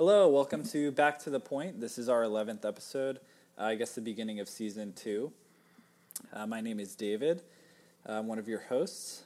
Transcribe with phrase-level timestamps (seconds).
[0.00, 1.78] Hello, welcome to Back to the Point.
[1.78, 3.20] This is our 11th episode,
[3.58, 5.30] uh, I guess the beginning of season two.
[6.32, 7.42] Uh, my name is David.
[8.06, 9.24] I'm one of your hosts.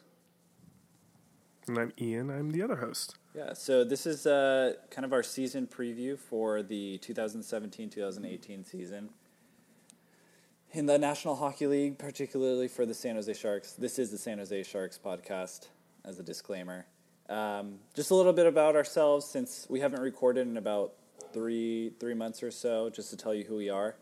[1.69, 2.29] And I'm Ian.
[2.29, 3.15] I'm the other host.
[3.37, 9.11] Yeah, so this is uh, kind of our season preview for the 2017 2018 season.
[10.73, 14.39] In the National Hockey League, particularly for the San Jose Sharks, this is the San
[14.39, 15.69] Jose Sharks podcast,
[16.05, 16.87] as a disclaimer.
[17.29, 20.93] Um, just a little bit about ourselves, since we haven't recorded in about
[21.33, 23.97] three three months or so, just to tell you who we are.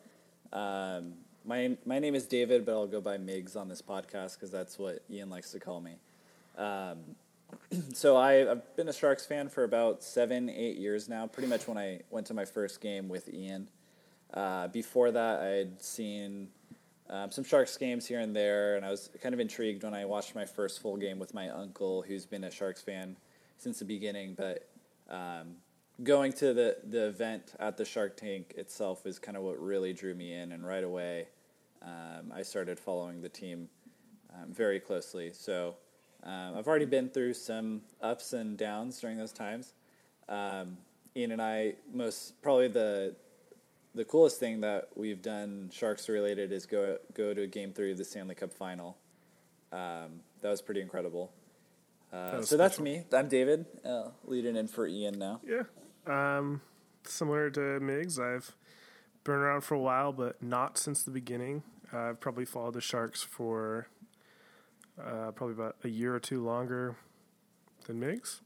[0.52, 4.50] Um, my my name is David, but I'll go by Migs on this podcast because
[4.50, 5.96] that's what Ian likes to call me.
[6.58, 6.98] Um,
[7.92, 11.26] so I, I've been a Sharks fan for about seven, eight years now.
[11.26, 13.68] Pretty much when I went to my first game with Ian.
[14.32, 16.48] Uh, before that, I had seen
[17.12, 20.06] um, some Sharks games here and there, and I was kind of intrigued when I
[20.06, 23.16] watched my first full game with my uncle, who's been a Sharks fan
[23.58, 24.34] since the beginning.
[24.34, 24.66] But
[25.10, 25.56] um,
[26.02, 29.92] going to the, the event at the Shark Tank itself is kind of what really
[29.92, 31.26] drew me in, and right away
[31.82, 33.68] um, I started following the team
[34.34, 35.32] um, very closely.
[35.34, 35.76] So
[36.24, 39.74] um, I've already been through some ups and downs during those times.
[40.30, 40.78] Um,
[41.14, 43.14] Ian and I, most probably the
[43.94, 47.98] the coolest thing that we've done Sharks related is go go to Game Three of
[47.98, 48.96] the Stanley Cup Final.
[49.72, 51.32] Um, that was pretty incredible.
[52.12, 53.04] Uh, was so that's me.
[53.12, 55.40] I'm David, uh, leading in for Ian now.
[55.46, 55.62] Yeah.
[56.06, 56.60] Um,
[57.04, 58.54] similar to Migs, I've
[59.24, 61.62] been around for a while, but not since the beginning.
[61.92, 63.88] Uh, I've probably followed the Sharks for
[65.00, 66.96] uh, probably about a year or two longer
[67.86, 68.40] than Migs.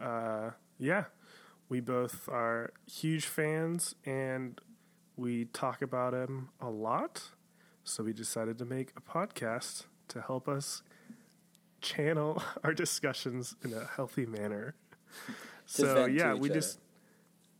[0.00, 1.04] Uh, yeah,
[1.68, 4.60] we both are huge fans, and
[5.16, 7.30] we talk about him a lot.
[7.84, 10.82] So we decided to make a podcast to help us
[11.80, 14.74] channel our discussions in a healthy manner.
[15.66, 16.60] so yeah, we other.
[16.60, 16.78] just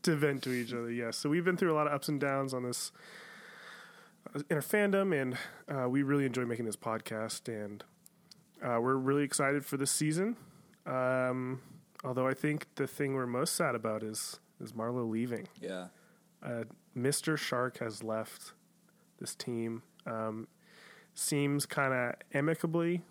[0.03, 0.91] to vent to each other.
[0.91, 2.91] Yeah, so we've been through a lot of ups and downs on this
[4.33, 5.37] uh, in our fandom, and
[5.69, 7.83] uh, we really enjoy making this podcast, and
[8.63, 10.37] uh, we're really excited for this season.
[10.85, 11.61] Um,
[12.07, 15.47] although I think the thing we're most sad about is is Marleau leaving.
[15.61, 15.87] Yeah,
[16.41, 16.63] Uh,
[16.95, 17.37] Mr.
[17.37, 18.53] Shark has left
[19.19, 19.83] this team.
[20.05, 20.47] Um,
[21.13, 23.01] seems kind of amicably,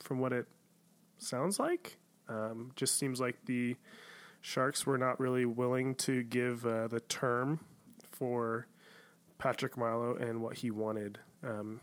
[0.00, 0.46] from what it
[1.18, 1.96] sounds like.
[2.28, 3.76] Um, just seems like the
[4.40, 7.60] Sharks were not really willing to give uh, the term
[8.10, 8.66] for
[9.38, 11.18] Patrick Marleau and what he wanted.
[11.44, 11.80] Um,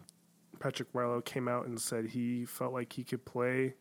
[0.60, 3.76] Patrick Marleau came out and said he felt like he could play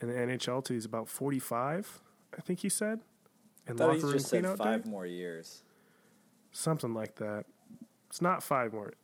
[0.00, 2.00] in the NHL till he's about 45,
[2.36, 3.00] I think he said.
[3.66, 4.90] And thought he locker room just said five day?
[4.90, 5.62] more years.
[6.52, 7.44] something like that.
[8.08, 8.94] It's not five more.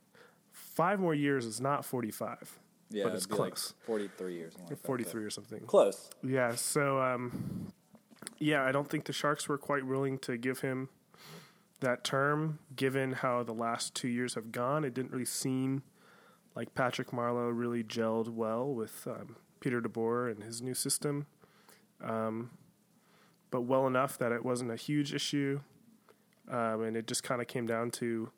[0.50, 2.58] Five more years is not 45.
[2.90, 3.74] Yeah, But it's be like close.
[3.84, 4.52] 43 years.
[4.54, 5.60] something like that, 43 or something.
[5.66, 6.10] Close.
[6.22, 7.72] Yeah, so um,
[8.38, 10.88] yeah, I don't think the Sharks were quite willing to give him
[11.80, 14.84] that term, given how the last two years have gone.
[14.84, 15.82] It didn't really seem
[16.54, 19.36] like Patrick Marleau really gelled well with um,
[19.66, 21.27] Peter DeBoer and his new system,
[22.00, 22.50] um,
[23.50, 25.59] but well enough that it wasn't a huge issue,
[26.49, 28.31] um, and it just kind of came down to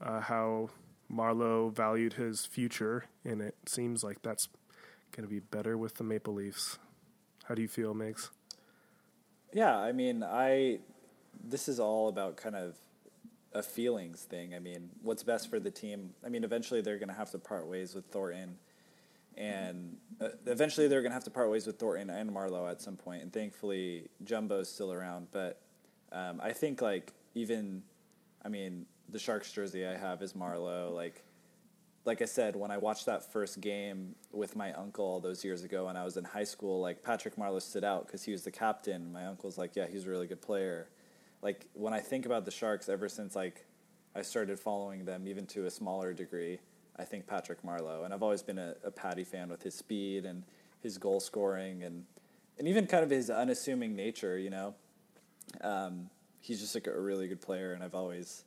[0.00, 0.70] uh, how
[1.12, 4.48] Marleau valued his future, and it seems like that's
[5.12, 6.78] going to be better with the Maple Leafs.
[7.44, 8.30] How do you feel, Migs?
[9.52, 10.78] Yeah, I mean, I
[11.44, 12.74] this is all about kind of
[13.52, 14.54] a feelings thing.
[14.54, 16.14] I mean, what's best for the team?
[16.24, 18.56] I mean, eventually they're going to have to part ways with Thornton,
[19.38, 22.82] and uh, eventually they're going to have to part ways with Thornton and Marleau at
[22.82, 23.22] some point.
[23.22, 25.28] And thankfully, Jumbo's still around.
[25.30, 25.62] But
[26.10, 27.84] um, I think like even,
[28.44, 30.92] I mean, the Sharks jersey I have is Marleau.
[30.92, 31.22] Like,
[32.04, 35.62] like I said, when I watched that first game with my uncle all those years
[35.62, 38.42] ago when I was in high school, like Patrick Marleau stood out because he was
[38.42, 39.12] the captain.
[39.12, 40.88] My uncle's like, yeah, he's a really good player.
[41.42, 43.66] Like when I think about the Sharks, ever since like
[44.16, 46.58] I started following them, even to a smaller degree,
[46.98, 50.24] I think Patrick Marleau, and I've always been a, a Patty fan with his speed
[50.24, 50.42] and
[50.82, 52.04] his goal scoring and
[52.58, 54.36] and even kind of his unassuming nature.
[54.38, 54.74] You know,
[55.60, 58.44] um, he's just like a really good player, and I've always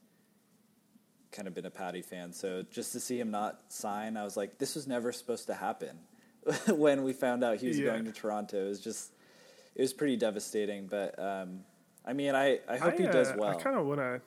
[1.32, 2.34] kind of been a Patty fan.
[2.34, 5.54] So just to see him not sign, I was like, this was never supposed to
[5.54, 5.98] happen.
[6.76, 7.86] when we found out he was Yeah.
[7.86, 9.14] going to Toronto, it was just
[9.76, 10.88] it was pretty devastating.
[10.88, 11.62] But um,
[12.06, 13.50] I mean, I, I hope he uh, does well.
[13.50, 14.22] I kind of want to.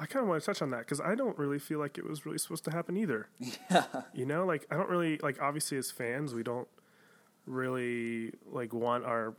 [0.00, 2.08] I kind of want to touch on that because I don't really feel like it
[2.08, 3.28] was really supposed to happen either.
[3.70, 5.40] yeah, You know, like I don't really like.
[5.40, 6.68] Obviously, as fans, we don't
[7.46, 9.34] really like want our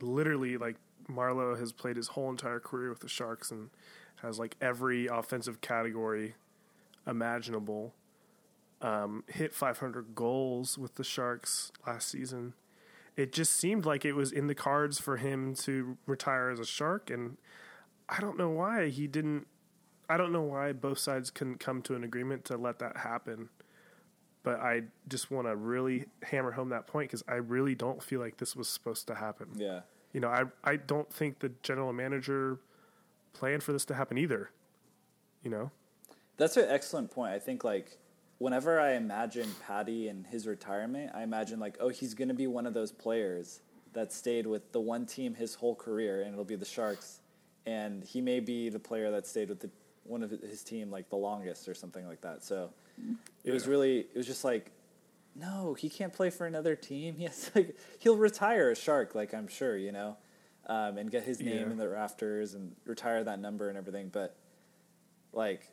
[0.00, 0.76] literally like
[1.10, 3.70] Marleau has played his whole entire career with the Sharks and
[4.22, 6.34] has like every offensive category
[7.06, 7.94] imaginable.
[8.80, 12.54] Um, hit 500 goals with the Sharks last season,
[13.16, 16.64] it just seemed like it was in the cards for him to retire as a
[16.64, 17.36] Shark, and
[18.08, 19.46] I don't know why he didn't.
[20.12, 23.48] I don't know why both sides couldn't come to an agreement to let that happen.
[24.42, 28.20] But I just want to really hammer home that point because I really don't feel
[28.20, 29.48] like this was supposed to happen.
[29.56, 29.80] Yeah.
[30.12, 32.58] You know, I I don't think the general manager
[33.32, 34.50] planned for this to happen either.
[35.42, 35.70] You know,
[36.36, 37.32] That's an excellent point.
[37.32, 37.96] I think like
[38.36, 42.46] whenever I imagine Patty and his retirement, I imagine like, oh, he's going to be
[42.46, 43.60] one of those players
[43.94, 47.20] that stayed with the one team his whole career, and it'll be the Sharks,
[47.64, 49.70] and he may be the player that stayed with the
[50.04, 52.42] one of his team like the longest or something like that.
[52.44, 52.70] So
[53.44, 54.70] it was really it was just like.
[55.34, 57.14] No, he can't play for another team.
[57.18, 60.16] He has like he'll retire a shark, like I'm sure you know,
[60.66, 61.70] um, and get his name Yeah.
[61.70, 64.10] in the rafters and retire that number and everything.
[64.12, 64.36] But
[65.32, 65.68] like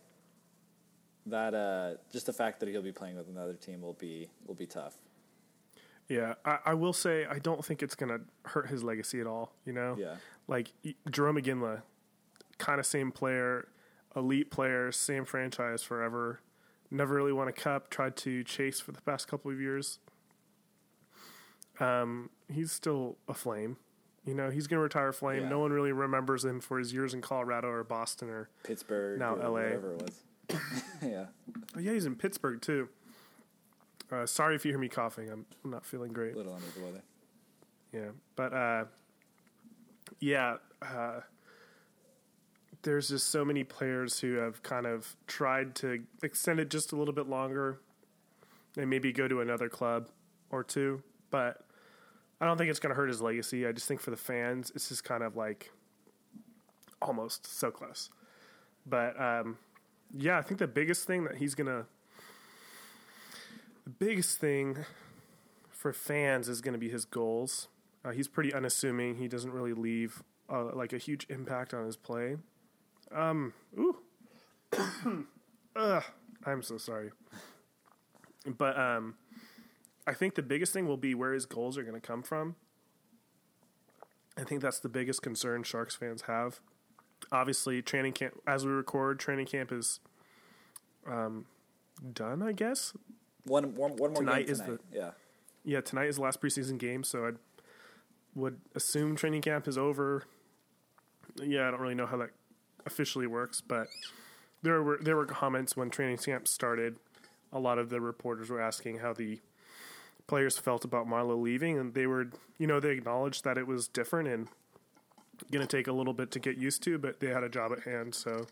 [1.25, 4.55] that uh just the fact that he'll be playing with another team will be will
[4.55, 4.95] be tough.
[6.07, 6.35] yeah.
[6.45, 9.51] I, I will say I don't think it's gonna hurt his legacy at all.
[9.65, 10.15] You know, Yeah.
[10.47, 10.71] like
[11.09, 11.81] Jarome Iginla,
[12.57, 13.67] kind of same player,
[14.15, 16.39] elite player, same franchise forever.
[16.91, 17.89] Never really won a cup.
[17.89, 19.99] Tried to chase for the past couple of years.
[21.79, 23.77] Um, he's still a flame.
[24.25, 25.43] You know, he's gonna retire a flame.
[25.43, 25.49] Yeah.
[25.49, 28.49] No one really remembers him for his years in Colorado or Boston or.
[28.63, 29.51] Pittsburgh Now or LA.
[29.51, 30.23] whatever it was.
[31.01, 31.25] yeah.
[31.75, 32.89] Oh, yeah, he's in Pittsburgh too.
[34.11, 35.29] Uh, sorry if you hear me coughing.
[35.29, 36.33] I'm, I'm not feeling great.
[36.33, 37.01] A little under the weather.
[37.93, 38.85] Yeah, but uh,
[40.19, 41.21] yeah, uh,
[42.83, 46.95] there's just so many players who have kind of tried to extend it just a
[46.95, 47.79] little bit longer,
[48.77, 50.09] and maybe go to another club
[50.49, 51.03] or two.
[51.29, 51.65] But
[52.39, 53.67] I don't think it's going to hurt his legacy.
[53.67, 55.71] I just think for the fans, it's just kind of like
[57.01, 58.09] almost so close.
[58.85, 59.57] But um,
[60.17, 61.85] yeah, I think the biggest thing that he's gonna,
[63.83, 64.85] the biggest thing
[65.69, 67.67] for fans is going to be his goals.
[68.03, 69.15] Uh, he's pretty unassuming.
[69.15, 72.37] He doesn't really leave uh, like a huge impact on his play.
[73.13, 73.97] Um, ooh,
[75.75, 76.03] Ugh,
[76.45, 77.11] I'm so sorry.
[78.45, 79.15] But um,
[80.07, 82.55] I think the biggest thing will be where his goals are going to come from.
[84.37, 86.59] I think that's the biggest concern Sharks fans have.
[87.31, 89.99] Obviously, training camp as we record, training camp is
[91.05, 91.45] um,
[92.13, 92.41] done.
[92.41, 92.93] I guess
[93.45, 94.79] One one, one more Tonight game is tonight.
[94.93, 95.11] yeah.
[95.65, 97.31] yeah, tonight is the last preseason game, so I
[98.35, 100.23] would assume training camp is over.
[101.43, 102.29] Yeah, I don't really know how that
[102.85, 103.87] officially works, but
[104.61, 106.97] there were there were comments when training camp started.
[107.51, 109.39] A lot of the reporters were asking how the
[110.27, 113.87] players felt about Marleau leaving, and they were, you know, they acknowledged that it was
[113.87, 114.47] different and
[115.51, 117.71] going to take a little bit to get used to, but they had a job
[117.71, 118.45] at hand, so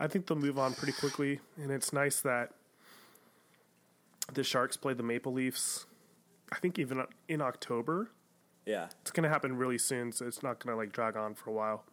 [0.00, 1.40] I think they'll move on pretty quickly.
[1.56, 2.54] And it's nice that
[4.32, 5.86] the Sharks play the Maple Leafs
[6.52, 8.10] I think even in October.
[8.66, 8.88] Yeah.
[9.00, 11.50] It's going to happen really soon, so it's not going to like drag on for
[11.50, 11.84] a while.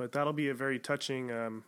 [0.00, 1.62] But that'll be a very touching um,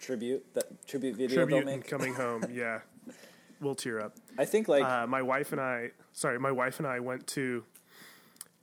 [0.00, 1.86] Tribute that tribute video they'll tribute make.
[1.86, 2.44] coming home.
[2.52, 2.80] yeah,
[3.60, 4.16] we'll tear up.
[4.36, 7.62] I think like Uh, my wife and I, sorry, my wife and I went to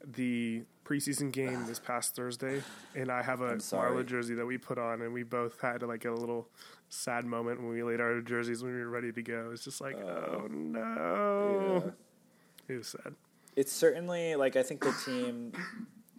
[0.06, 2.62] the preseason game this past Thursday,
[2.94, 6.04] and I have a I'm jersey that we put on, and we both had like
[6.04, 6.50] a little
[6.90, 9.52] sad moment when we laid our jerseys when we were ready to go.
[9.54, 12.76] It's just like, oh, no, yeah.
[12.76, 13.16] it was sad.
[13.56, 15.54] it's certainly like I think the team,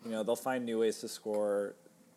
[0.02, 1.75] you know, they'll find new ways to score.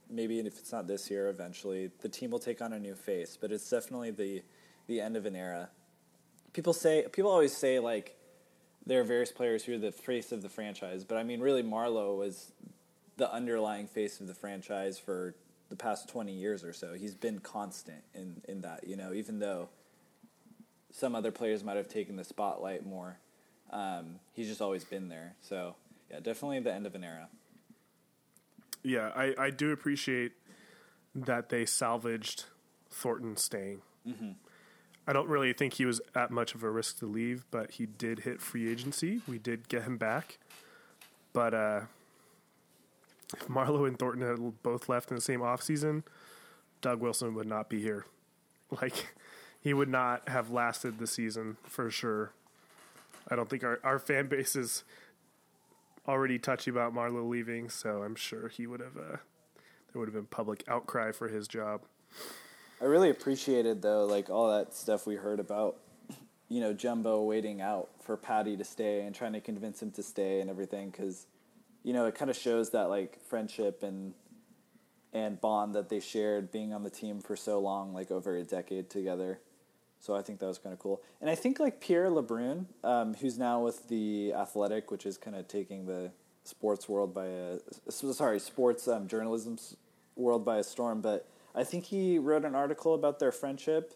[0.10, 3.38] Maybe if it's not this year, eventually the team will take on a new face.
[3.40, 4.44] But it's definitely the
[4.88, 5.70] the end of an era.
[6.54, 8.18] People say people always say like
[8.86, 11.64] there are various players who are the face of the franchise, but I mean really
[11.64, 12.52] Marleau was
[13.18, 15.36] the underlying face of the franchise for
[15.70, 16.94] the past twenty years or so.
[16.94, 19.70] He's been constant in in that, you know, even though
[20.92, 23.18] some other players might have taken the spotlight more.
[23.72, 25.34] Um, he's just always been there.
[25.42, 25.76] So
[26.12, 27.28] yeah, definitely the end of an era.
[28.84, 30.34] Yeah, I, I do appreciate
[31.16, 32.46] that they salvaged
[32.90, 33.82] Thornton staying.
[35.08, 37.86] I don't really think he was at much of a risk to leave, but he
[37.86, 39.22] did hit free agency.
[39.28, 40.38] We did get him back.
[41.34, 41.82] But uh,
[43.34, 46.04] if Marleau and Thornton had both left in the same offseason,
[46.82, 48.06] Doug Wilson would not be here.
[48.82, 49.14] Like,
[49.62, 52.32] he would not have lasted the season for sure.
[53.30, 54.84] I don't think our, our fan base is
[56.08, 58.98] already touchy about Marleau leaving, so I'm sure he would have.
[58.98, 59.18] Uh,
[59.92, 61.82] there would have been public outcry for his job.
[62.82, 65.78] I really appreciated though, like all that stuff we heard about,
[66.50, 70.04] you know, Jumbo waiting out for Patty to stay and trying to convince him to
[70.04, 71.28] stay and everything, because,
[71.84, 74.14] you know, it kind of shows that like friendship and
[75.14, 78.44] and bond that they shared being on the team for so long, like over a
[78.44, 79.40] decade together.
[80.04, 81.02] So I think that was kind of cool.
[81.22, 85.34] And I think like Pierre LeBrun, um, who's now with the Athletic, which is kind
[85.34, 86.12] of taking the
[86.44, 89.58] sports world by a sorry sports um, journalism
[90.18, 91.00] world by a storm.
[91.00, 93.94] But I think he wrote an article about their friendship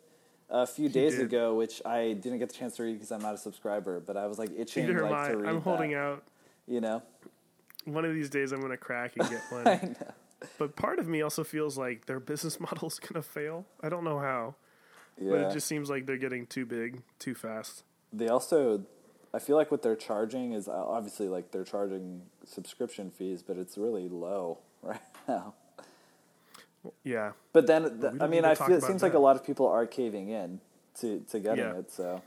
[0.50, 1.24] a few days did.
[1.24, 4.00] ago, which I didn't get the chance to read because I'm not a subscriber.
[4.00, 5.50] But I was like itching Neither like to read.
[5.50, 6.24] I'm holding that, out.
[6.68, 7.04] You know,
[7.84, 9.68] One of these days, I'm going to crack and get one.
[9.68, 10.14] I know.
[10.58, 13.66] But part of me also feels like their business model is going to fail.
[13.84, 14.56] I don't know how,
[15.20, 15.32] Yeah.
[15.32, 17.84] but it just seems like they're getting too big too fast.
[18.14, 18.84] they also
[19.34, 23.58] i feel like what they're charging is uh, obviously like they're charging subscription fees but
[23.58, 25.54] it's really low right now
[27.04, 29.86] Yeah, but then i mean i feel it seems like a lot of people are
[29.86, 30.62] caving in
[31.00, 31.80] to to getting Yeah.
[31.80, 32.22] it so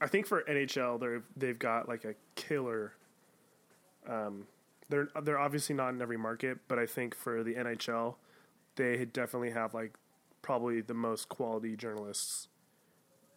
[0.00, 2.92] I think for NHL, they're they've got like a killer.
[4.08, 4.48] Um,
[4.88, 8.16] they're they're obviously not in every market, but I think for the NHL,
[8.74, 9.92] they definitely have like
[10.42, 12.48] probably the most quality journalists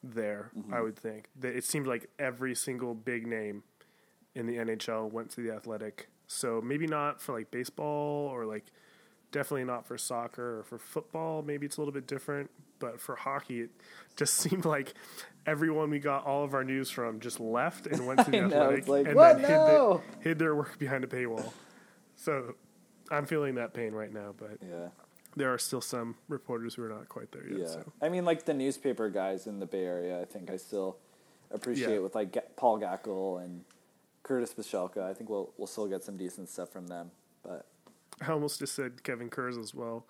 [0.03, 0.51] there.
[0.57, 0.73] Mm-hmm.
[0.73, 3.63] I would think that it seemed like every single big name
[4.33, 6.09] in the NHL went to the Athletic.
[6.27, 8.65] So maybe not for like baseball or like
[9.31, 11.41] definitely not for soccer or for football.
[11.41, 13.69] Maybe it's a little bit different, but for hockey, it
[14.15, 14.93] just seemed like
[15.45, 18.45] everyone we got all of our news from just left and went to the know,
[18.47, 19.41] Athletic like, and "What?
[19.41, 21.51] then No!" hid, the, hid their work behind a paywall.
[22.15, 22.55] So
[23.11, 24.87] I'm feeling that pain right now, but yeah
[25.35, 27.59] there are still some reporters who are not quite there yet.
[27.59, 30.57] yeah So i mean like the newspaper guys in the bay area i think i
[30.57, 30.97] still
[31.51, 31.99] appreciate Yeah.
[31.99, 33.63] with like paul gackle and
[34.23, 35.03] curtis Pashelka.
[35.03, 37.11] i think we'll we'll still get some decent stuff from them
[37.43, 37.65] but
[38.21, 40.05] I almost just said Kevin Kurz as well,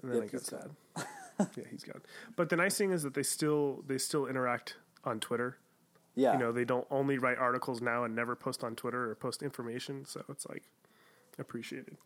[0.00, 0.70] and then Yep, I got sad.
[1.54, 2.00] yeah, he's gone.
[2.34, 5.58] But the nice thing is that they still they still interact on Twitter.
[6.14, 9.14] yeah You know, they don't only write articles now and never post on Twitter or
[9.16, 10.62] post information, so it's like
[11.38, 11.98] appreciated.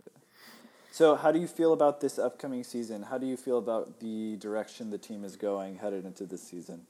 [0.92, 3.02] So, how do you feel about this upcoming season?
[3.02, 6.86] How do you feel about the direction the team is going headed into this season?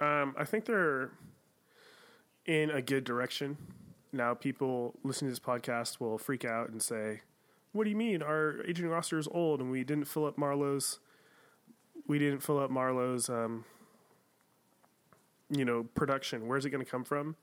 [0.00, 1.12] Um, I think they're
[2.44, 3.56] in a good direction.
[4.12, 7.22] Now, people listening to this podcast will freak out and say,
[7.70, 8.20] "What do you mean?
[8.20, 10.98] Our aging roster is old, and we didn't fill up Marleau's.
[12.08, 13.64] We didn't fill up Marleau's, um,
[15.48, 16.48] you know, production.
[16.48, 17.36] Where's it going to come from?"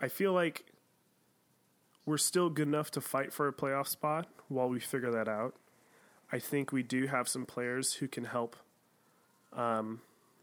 [0.00, 0.64] I feel like
[2.06, 5.54] we're still good enough to fight for a playoff spot while we figure that out.
[6.32, 8.56] I think we do have some players who can help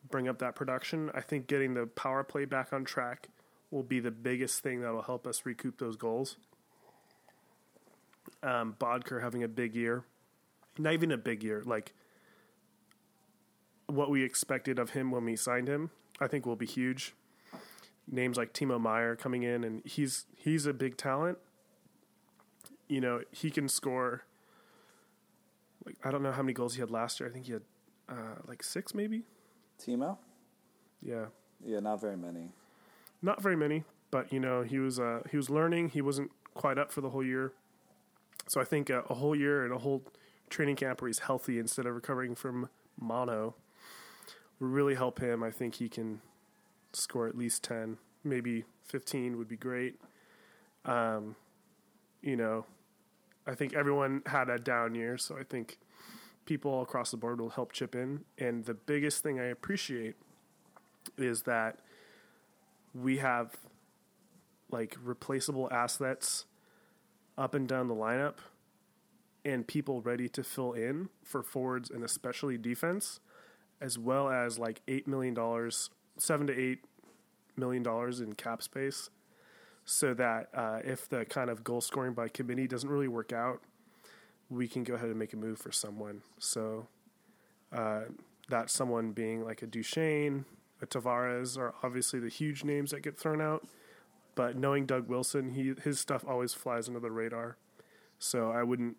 [0.09, 1.11] bring up that production.
[1.13, 3.29] I think getting the power play back on track
[3.71, 6.37] will be the biggest thing that will help us recoup those goals.
[8.43, 10.03] Um, Boedker having a big year,
[10.77, 11.93] not even a big year, like
[13.87, 17.13] what we expected of him when we signed him, I think will be huge.
[18.09, 21.39] Names like Timo Meier coming in, and he's he's a big talent.
[22.88, 24.24] You know, he can score.
[25.86, 27.29] Like I don't know how many goals he had last year.
[27.29, 27.63] I think he had
[28.10, 29.24] uh, like six, maybe.
[29.79, 30.17] Timo?
[31.01, 31.25] Yeah,
[31.63, 32.51] Yeah, not very many.
[33.22, 35.89] not very many, but you know he was uh, he was learning.
[35.89, 37.53] He wasn't quite up for the whole year,
[38.48, 40.03] so I think uh, a whole year and a whole
[40.50, 43.53] training camp where he's healthy instead of recovering from mono
[44.60, 45.44] will really help him.
[45.44, 46.22] I think he can
[46.94, 50.00] score at least ten, maybe fifteen would be great.
[50.86, 51.36] Um,
[52.24, 52.65] you know,
[53.48, 55.80] I think everyone had a down year, so I think
[56.46, 58.25] people across the board will help chip in.
[58.38, 60.16] And the biggest thing I appreciate
[61.18, 61.80] is that
[62.94, 63.56] we have
[64.70, 66.46] like replaceable assets
[67.38, 68.36] up and down the lineup
[69.46, 73.20] and people ready to fill in for forwards and especially defense
[73.80, 76.80] as well as like 8 million dollars 7 to 8
[77.56, 79.10] million dollars in cap space
[79.89, 83.62] so that uh, if the kind of goal scoring by committee doesn't really work out
[84.50, 86.88] we can go ahead and make a move for someone so
[87.74, 88.01] uh,
[88.50, 90.46] that someone being like a Duchene,
[90.82, 93.67] a Tavares are obviously the huge names that get thrown out.
[94.36, 97.58] But knowing Doug Wilson, he his stuff always flies under the radar.
[98.20, 98.98] So I wouldn't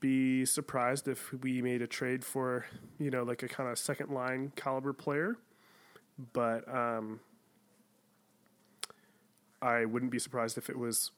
[0.00, 2.66] be surprised if we made a trade for,
[2.98, 5.36] you know, like a kind of second line caliber player.
[6.32, 7.20] But um,
[9.60, 11.10] I wouldn't be surprised if it was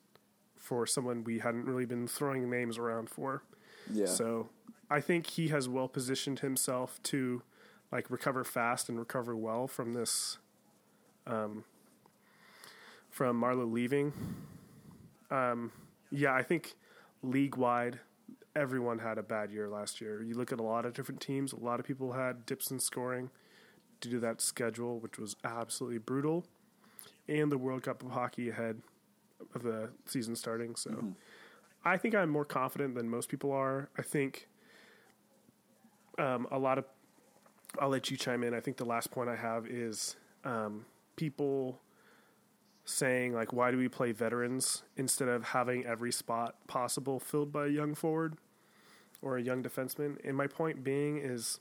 [0.56, 3.42] for someone we hadn't really been throwing names around for.
[3.92, 4.06] Yeah.
[4.06, 4.50] So
[4.90, 7.42] I think he has well positioned himself to
[7.90, 10.38] like recover fast and recover well from this
[11.26, 11.64] um
[13.11, 14.12] from Marleau leaving.
[15.30, 15.73] Um
[16.11, 16.75] yeah, I think
[17.23, 18.00] league wide
[18.56, 20.23] everyone had a bad year last year.
[20.23, 22.80] You look at a lot of different teams, a lot of people had dips in
[22.80, 23.30] scoring
[24.00, 26.47] due to that schedule which was absolutely brutal
[27.30, 28.82] and the World Cup of Hockey ahead
[29.54, 30.76] of the season starting.
[30.76, 31.14] So
[31.84, 33.88] I think I'm more confident than most people are.
[33.96, 34.49] I think
[36.18, 36.84] um, a lot of
[37.78, 38.52] I'll let you chime in.
[38.52, 41.80] I think the last point I have is um, people
[42.84, 47.66] saying like, why do we play veterans instead of having every spot possible filled by
[47.66, 48.37] a young forward
[49.22, 50.16] or a young defenseman?
[50.25, 51.60] And my point being is,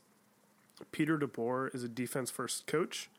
[0.92, 3.10] Peter DeBoer is a defense first coach,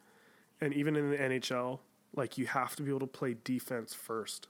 [0.60, 1.79] and even in the NHL,
[2.15, 4.48] like you have to be able to play defense first.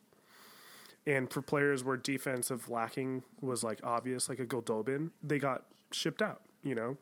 [1.06, 6.22] And for players where defensive lacking was like obvious, like a Goldobin, they got shipped
[6.22, 6.41] out.
[6.63, 6.98] You know,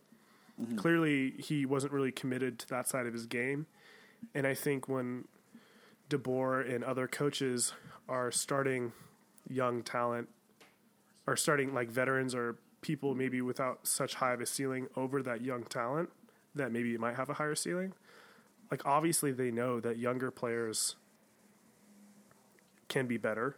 [0.61, 0.77] mm-hmm.
[0.77, 3.65] clearly he wasn't really committed to that side of his game.
[4.33, 5.25] And I think when
[6.09, 7.73] DeBoer and other coaches
[8.07, 8.93] are starting
[9.49, 10.29] young talent,
[11.27, 15.41] are starting like veterans or people maybe without such high of a ceiling over that
[15.41, 16.09] young talent
[16.55, 17.93] that maybe you might have a higher ceiling.
[18.71, 20.95] Like obviously they know that younger players
[22.87, 23.55] can be better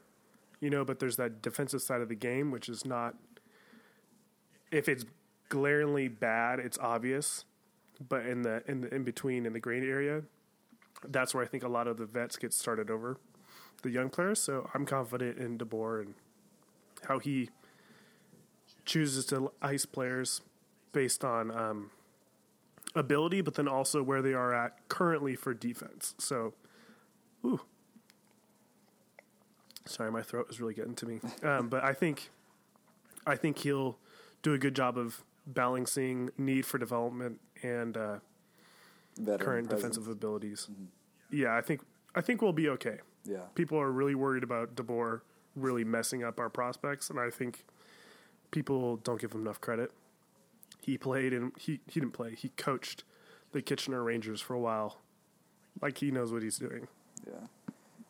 [0.61, 3.15] you know, but there's that defensive side of the game, which is not.
[4.71, 5.03] If it's
[5.49, 7.43] glaringly bad, it's obvious,
[8.07, 10.21] but in the in the in between in the gray area,
[11.05, 13.17] that's where I think a lot of the vets get started over
[13.81, 14.39] the young players.
[14.39, 16.13] So I'm confident in DeBoer and
[17.07, 17.49] how he
[18.85, 20.41] chooses to ice players
[20.93, 21.89] based on um,
[22.95, 26.15] ability, but then also where they are at currently for defense.
[26.17, 26.53] So,
[27.45, 27.61] ooh,
[29.85, 31.19] Sorry, my throat is really getting to me.
[31.43, 32.29] Um, but I think,
[33.25, 33.97] I think he'll
[34.41, 38.19] do a good job of balancing need for development and uh,
[39.25, 39.69] current presence.
[39.69, 40.67] defensive abilities.
[40.71, 40.85] Mm-hmm.
[41.31, 41.81] Yeah, I think
[42.13, 42.99] I think we'll be okay.
[43.23, 45.21] Yeah, people are really worried about DeBoer
[45.55, 47.65] really messing up our prospects, and I think
[48.51, 49.91] people don't give him enough credit.
[50.81, 52.35] He played and he he didn't play.
[52.35, 53.03] He coached
[53.51, 54.97] the Kitchener Rangers for a while,
[55.81, 56.87] like he knows what he's doing.
[57.25, 57.47] Yeah,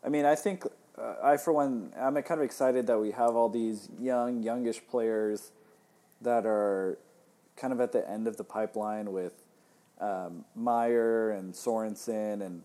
[0.04, 0.66] I mean, I think
[0.98, 4.82] uh, I, for one, I'm kind of excited that we have all these young, youngish
[4.90, 5.52] players
[6.22, 6.98] that are
[7.56, 9.34] kind of at the end of the pipeline with
[10.00, 12.64] um, Meier and Sorensen and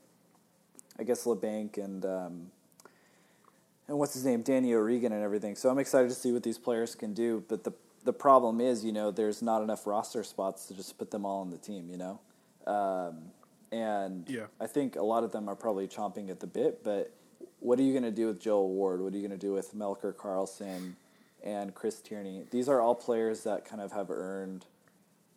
[0.98, 2.50] I guess Labanc and um,
[3.88, 5.54] and what's his name, Danny O'Regan and everything.
[5.54, 7.44] So I'm excited to see what these players can do.
[7.48, 7.72] But the
[8.06, 11.42] the problem is, you know, there's not enough roster spots to just put them all
[11.42, 11.90] on the team.
[11.90, 12.20] You know,
[12.66, 13.32] um,
[13.70, 14.46] and yeah.
[14.60, 17.12] I think a lot of them are probably chomping at the bit, but
[17.60, 19.00] what are you going to do with Joel Ward?
[19.00, 20.94] What are you going to do with Melker Karlsson
[21.42, 22.44] and Chris Tierney?
[22.50, 24.66] These are all players that kind of have earned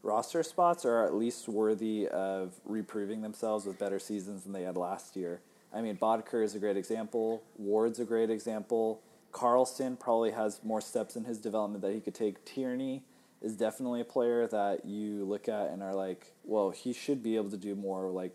[0.03, 4.63] roster spots or are at least worthy of reproving themselves with better seasons than they
[4.63, 5.41] had last year.
[5.73, 7.43] I mean, Boedker is a great example.
[7.57, 9.01] Ward's a great example.
[9.31, 12.43] Karlsson probably has more steps in his development that he could take.
[12.45, 13.03] Tierney
[13.41, 17.35] is definitely a player that you look at and are like, well, he should be
[17.35, 18.33] able to do more like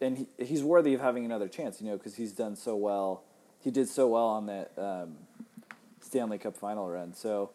[0.00, 3.24] and he, he's worthy of having another chance, you know, because he's done so well.
[3.60, 5.16] He did so well on that um,
[6.00, 7.14] Stanley Cup final run.
[7.14, 7.50] So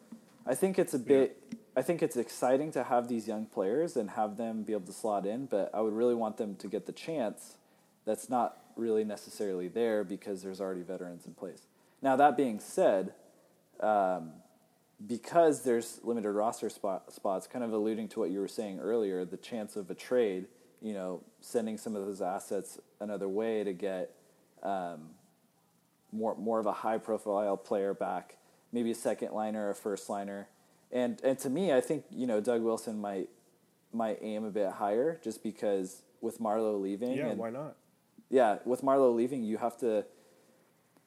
[0.46, 1.38] I think it's a bit.
[1.50, 1.58] Yeah.
[1.74, 4.92] I think it's exciting to have these young players and have them be able to
[4.92, 7.56] slot in, but I would really want them to get the chance
[8.04, 11.62] that's not really necessarily there because there's already veterans in place.
[12.02, 13.14] Now, that being said,
[13.80, 14.32] um,
[15.06, 19.24] because there's limited roster spot, spots, kind of alluding to what you were saying earlier,
[19.24, 20.48] the chance of a trade–
[20.82, 24.10] you know, sending some of those assets another way to get
[24.62, 25.10] um,
[26.10, 28.36] more more of a high profile player back,
[28.72, 30.48] maybe a second liner, a first liner,
[30.90, 33.28] and and to me, I think you know Doug Wilson might
[33.92, 37.12] might aim a bit higher just because with Marleau leaving.
[37.12, 37.76] Yeah, and, why not?
[38.28, 40.04] Yeah, with Marleau leaving, you have to.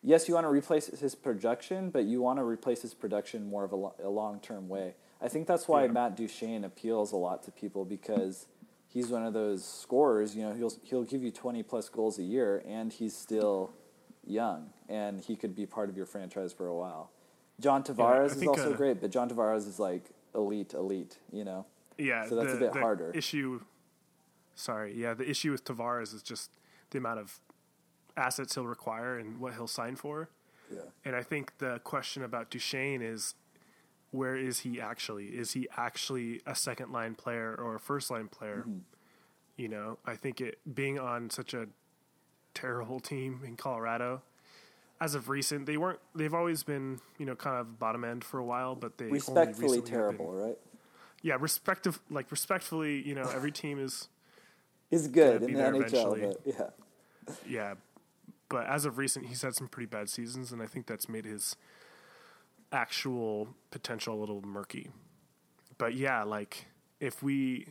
[0.05, 3.63] Yes, you want to replace his production, but you want to replace his production more
[3.63, 4.93] of a, a long term way.
[5.19, 5.91] I think that's why yeah.
[5.91, 8.45] Matt Duchene appeals a lot to people because
[8.87, 10.35] he's one of those scorers.
[10.35, 13.73] You know, he'll he'll give you twenty plus goals a year, and he's still
[14.23, 17.09] young, and he could be part of your franchise for a while.
[17.59, 21.17] John Tavares yeah, is also uh, great, but John Tavares is like elite, elite.
[21.31, 21.65] You know.
[21.97, 22.27] Yeah.
[22.27, 23.11] So that's the, a bit harder.
[23.15, 23.61] Issue.
[24.53, 24.93] Sorry.
[24.95, 26.51] Yeah, the issue with Tavares is just
[26.91, 27.39] the amount of
[28.17, 30.30] assets he'll require and what he'll sign for.
[30.71, 30.80] Yeah.
[31.04, 33.36] And I think the question about Duchene is
[34.12, 35.25] where is he actually?
[35.28, 38.65] Is he actually a second line player or a first line player?
[38.67, 38.80] Mm-hmm.
[39.58, 41.67] You know, I think it being on such a
[42.54, 44.21] terrible team in Colorado.
[44.99, 45.99] As of recent, they weren't.
[46.15, 49.82] They've always been, you know, kind of bottom end for a while, but they respectfully
[49.82, 50.58] terrible, been, right?
[51.21, 54.08] Yeah, respective, like respectfully, you know, every team is
[54.91, 56.69] is good in the NHL, but yeah,
[57.47, 57.73] yeah.
[58.49, 61.25] But as of recent, he's had some pretty bad seasons, and I think that's made
[61.25, 61.55] his
[62.71, 64.89] actual potential a little murky.
[65.77, 66.67] But yeah, like
[66.99, 67.67] if we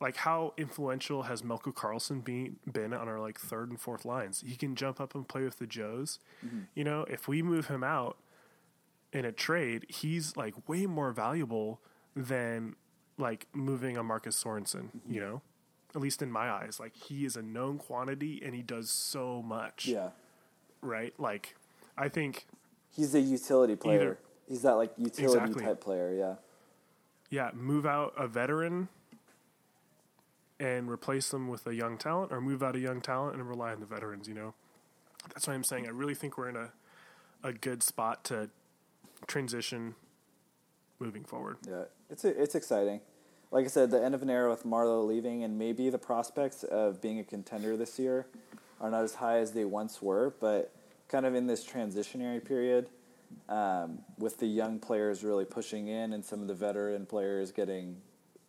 [0.00, 4.44] like how influential has Melker Karlsson been been on our like third and fourth lines?
[4.46, 6.18] He can jump up and play with the Joes.
[6.44, 6.60] Mm-hmm.
[6.74, 8.18] You know, if we move him out
[9.12, 11.80] in a trade, he's like way more valuable
[12.14, 12.76] than
[13.18, 15.42] like moving a Marcus Sorensen, you know?
[15.96, 16.78] At least in my eyes.
[16.78, 19.86] Like he is a known quantity and he does so much.
[19.86, 20.10] Yeah.
[20.82, 21.14] Right?
[21.18, 21.56] Like
[21.96, 22.46] I think
[22.94, 24.00] He's a utility player.
[24.00, 25.64] Either- He's that like utility Exactly.
[25.64, 26.34] type player, yeah.
[27.30, 28.88] yeah, move out a veteran
[30.60, 33.72] and replace them with a young talent or move out a young talent and rely
[33.72, 34.54] on the veterans, you know?
[35.34, 36.70] That's why I'm saying I really think we're in a
[37.42, 38.50] a good spot to
[39.26, 39.94] transition
[41.00, 41.56] moving forward.
[41.68, 43.00] Yeah, it's it's exciting.
[43.50, 46.64] Like I said, the end of an era with Marleau leaving, and maybe the prospects
[46.64, 48.26] of being a contender this year
[48.80, 50.34] are not as high as they once were.
[50.40, 50.74] But
[51.08, 52.88] kind of in this transitionary period,
[53.48, 57.96] um, with the young players really pushing in and some of the veteran players getting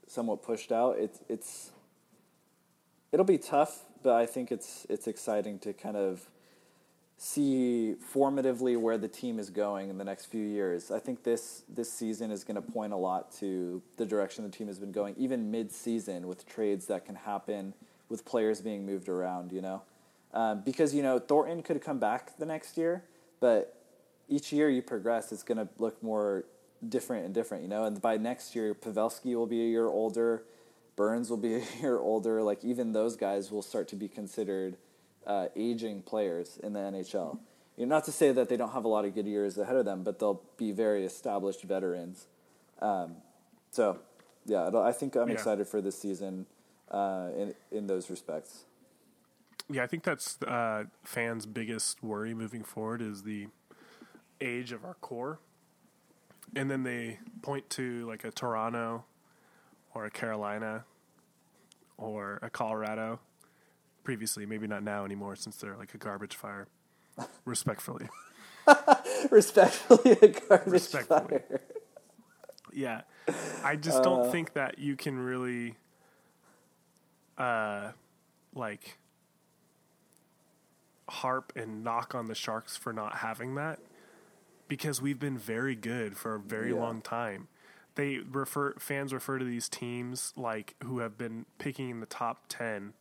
[0.08, 1.72] somewhat pushed out, it's it's
[3.12, 3.84] it'll be tough.
[4.02, 6.28] But I think it's it's exciting to kind of
[7.18, 10.92] see formatively where the team is going in the next few years.
[10.92, 14.52] I think this this season is going to point a lot to the direction the
[14.52, 17.74] team has been going, even mid-season with trades that can happen
[18.08, 19.52] with players being moved around.
[19.52, 19.82] You know,
[20.34, 23.04] um, because you know Thornton could come back the next year,
[23.40, 23.74] but
[24.30, 26.46] each year you progress, it's going to look more
[26.88, 27.64] different and different.
[27.64, 30.44] You know, and by next year, Pavelski will be a year older.
[30.96, 32.44] Burns will be a year older.
[32.44, 34.78] Like even those guys will start to be considered
[35.28, 37.38] uh, aging players in the NHL.
[37.76, 39.76] You know, not to say that they don't have a lot of good years ahead
[39.76, 42.26] of them, but they'll be very established veterans.
[42.82, 43.18] Um,
[43.70, 44.00] so,
[44.46, 45.36] yeah, it'll- I think I'm Yeah.
[45.36, 46.48] excited for this season
[46.90, 48.64] uh, in in those respects.
[49.70, 53.48] Yeah, I think that's uh, fans' biggest worry moving forward is the
[54.40, 55.40] age of our core,
[56.56, 59.04] and then they point to like a Toronto,
[59.94, 60.86] or a Carolina,
[61.98, 63.20] or a Colorado.
[64.08, 66.70] Previously, maybe not now anymore, since they're like a garbage fire.
[67.44, 68.08] Respectfully,
[69.32, 71.40] Respectfully, a garbage Respectfully.
[71.50, 71.62] fire.
[72.72, 73.02] yeah,
[73.66, 75.76] I just don't think that you can really,
[77.38, 77.92] uh,
[78.56, 78.98] like
[81.10, 83.80] harp and knock on the Sharks for not having that
[84.70, 86.80] because we've been very good for a very Yeah.
[86.80, 87.50] long time.
[87.96, 92.46] They refer fans refer to these teams like who have been picking in the top
[92.48, 92.94] 10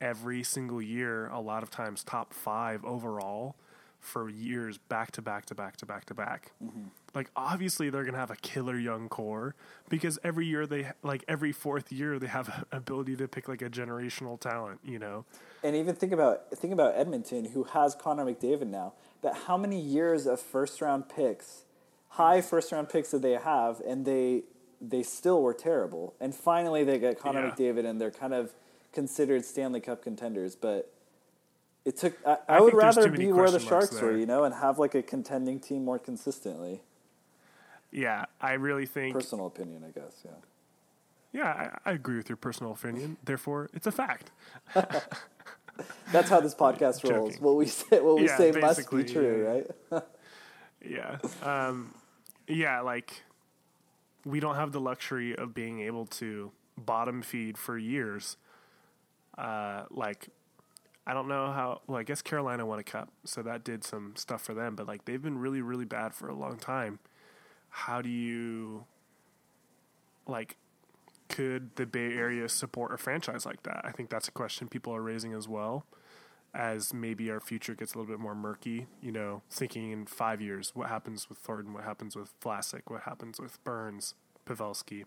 [0.00, 3.56] every single year, a lot of times top 5 overall
[4.00, 6.52] for years back to back to back to back to back.
[6.62, 6.84] Mm-hmm.
[7.14, 9.54] Like obviously they're going to have a killer young core
[9.88, 13.70] because every year they like every fourth year they have ability to pick like a
[13.70, 15.24] generational talent, you know.
[15.64, 18.92] And even think about think about Edmonton, who has Connor McDavid now.
[19.22, 21.64] That how many years of first round picks,
[22.10, 24.44] high first round picks that they have, and they
[24.80, 26.14] they still were terrible.
[26.20, 27.50] And finally, they get Connor Yeah.
[27.50, 28.54] McDavid, and they're kind of
[28.92, 30.54] considered Stanley Cup contenders.
[30.56, 30.92] But
[31.84, 32.18] it took.
[32.26, 34.94] I, I, I would rather be where the Sharks were, you know, and have like
[34.94, 36.82] a contending team more consistently.
[37.90, 40.22] Yeah, I really think Personal opinion, I guess.
[40.24, 40.32] Yeah.
[41.32, 43.16] Yeah, I, I agree with your personal opinion.
[43.24, 44.30] Therefore, it's a fact.
[46.12, 47.32] That's how this podcast rolls.
[47.32, 47.42] Joking.
[47.42, 49.96] What we say, what we Yeah, say must be true, yeah.
[49.98, 50.04] right?
[50.80, 51.18] Yeah.
[51.42, 51.92] Um,
[52.46, 53.24] yeah, like
[54.24, 58.36] we don't have the luxury of being able to bottom feed for years.
[59.38, 60.28] Uh, like
[61.08, 61.80] I don't know how.
[61.86, 64.76] Well, I guess Carolina won a cup, so that did some stuff for them.
[64.76, 66.98] But like they've been really, really bad for a long time.
[67.70, 68.84] How do you
[70.26, 70.56] like?
[71.30, 73.82] Could the Bay Area support a franchise like that?
[73.84, 75.86] I think that's a question people are raising as well.
[76.54, 80.40] As maybe our future gets a little bit more murky, you know, thinking in five
[80.40, 81.72] years, what happens with Thornton?
[81.72, 82.82] What happens with Vlasic?
[82.86, 84.14] What happens with Burns,
[84.46, 85.04] Pavelski?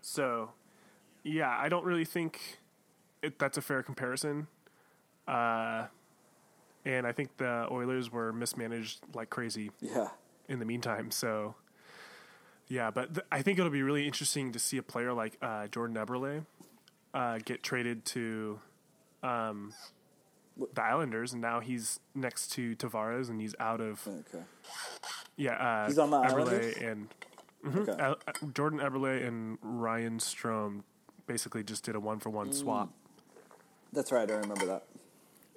[0.00, 0.50] So,
[1.22, 2.58] yeah, I don't really think
[3.22, 4.46] it, that's a fair comparison.
[5.28, 5.86] Uh,
[6.84, 10.08] and I think the Oilers were mismanaged like crazy Yeah.
[10.48, 11.10] in the meantime.
[11.12, 11.54] So,
[12.68, 15.68] yeah, but th- I think it'll be really interesting to see a player like uh,
[15.68, 16.44] Jordan Eberle
[17.14, 18.58] uh, get traded to
[19.22, 19.72] um,
[20.74, 24.42] the Islanders, and now he's next to Tavares, and he's out of Okay.
[25.36, 25.52] yeah.
[25.52, 26.76] Uh, He's on the Eberle Islanders?
[26.78, 27.08] and
[27.64, 27.92] Okay.
[27.92, 30.82] uh, uh, Jordan Eberle and Ryan Strome
[31.26, 32.90] basically just did a one for one swap.
[33.92, 34.30] That's right.
[34.30, 34.84] I remember that.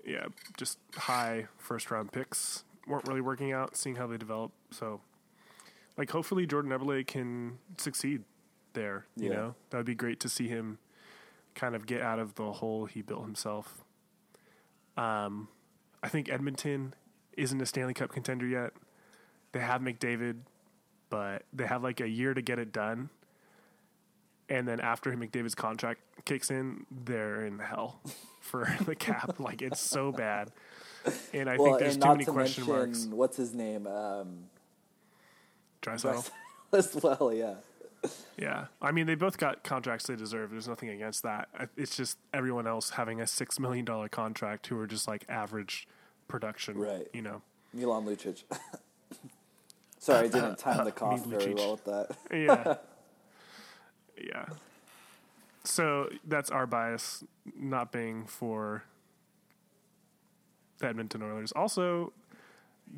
[0.06, 0.26] yeah,
[0.58, 4.52] just high first round picks weren't really working out, seeing how they develop.
[4.72, 5.02] So,
[5.98, 8.24] like, hopefully Jordan Eberle can succeed
[8.74, 9.06] there.
[9.16, 9.36] You Yeah.
[9.36, 10.78] know, that would be great to see him
[11.56, 13.84] kind of get out of the hole he built himself.
[14.98, 15.48] Um,
[16.04, 16.94] I think Edmonton
[17.38, 18.74] isn't a Stanley Cup contender yet.
[19.54, 20.42] They have McDavid,
[21.10, 23.10] but they have like a year to get it done.
[24.50, 28.00] And then after McDavid's contract kicks in, they're in hell
[28.42, 29.40] for the cap.
[29.40, 30.52] like it's so bad.
[31.34, 33.06] And I well, think there's too many to question mention marks.
[33.06, 34.46] what's his name um,
[35.82, 36.30] Draisaitl.
[36.74, 37.32] as well.
[37.34, 37.56] Yeah.
[38.38, 40.52] Yeah, I mean they both got contracts they deserve.
[40.52, 41.50] There's nothing against that.
[41.76, 45.88] It's just everyone else having a six million dollar contract who are just like average
[46.28, 46.78] production.
[46.78, 47.08] Right.
[47.14, 47.42] You know.
[47.74, 48.44] Milan Lucic.
[50.00, 52.16] Sorry, I didn't time the cough very well with that.
[52.32, 52.76] Yeah.
[54.22, 54.46] Yeah.
[55.64, 57.24] So that's our bias,
[57.58, 58.84] not being for
[60.78, 61.52] the Edmonton Oilers.
[61.54, 62.14] Also,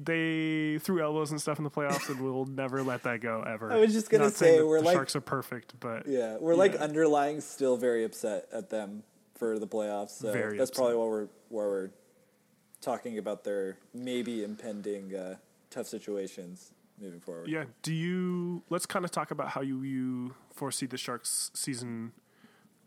[0.04, 3.72] they threw elbows and stuff in the playoffs, and we'll never let that go ever.
[3.74, 6.56] I was just gonna Not say, we're the like- Sharks are perfect, but Yeah, we're
[6.56, 9.04] like underlying still very upset at them
[9.36, 10.10] for the playoffs.
[10.20, 10.82] So Very that's upset.
[10.82, 11.90] probably why we're why we're
[12.82, 15.36] talking about their maybe impending uh,
[15.70, 17.48] tough situations moving forward.
[17.48, 17.66] Yeah.
[17.82, 18.64] Do you?
[18.70, 22.14] Let's kind of talk about how you you foresee the Sharks season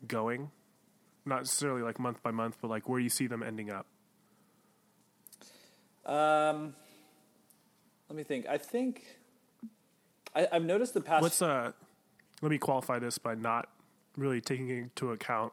[0.07, 0.51] going.
[1.25, 3.87] Not necessarily like month by month, but like where you see them ending up.
[6.07, 6.75] Um,
[8.09, 8.47] let me think.
[8.49, 9.19] I think
[10.35, 11.23] I, I've noticed the past.
[11.23, 11.73] Let's uh,
[12.43, 13.69] let me qualify this by not
[14.17, 15.53] really taking into account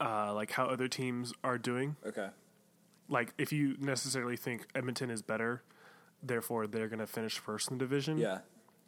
[0.00, 1.96] uh, like how other teams are doing.
[2.06, 2.28] okay.
[3.08, 5.62] Like if you necessarily think Edmonton is better,
[6.22, 8.18] therefore they're going to finish first in the division.
[8.18, 8.38] Yeah.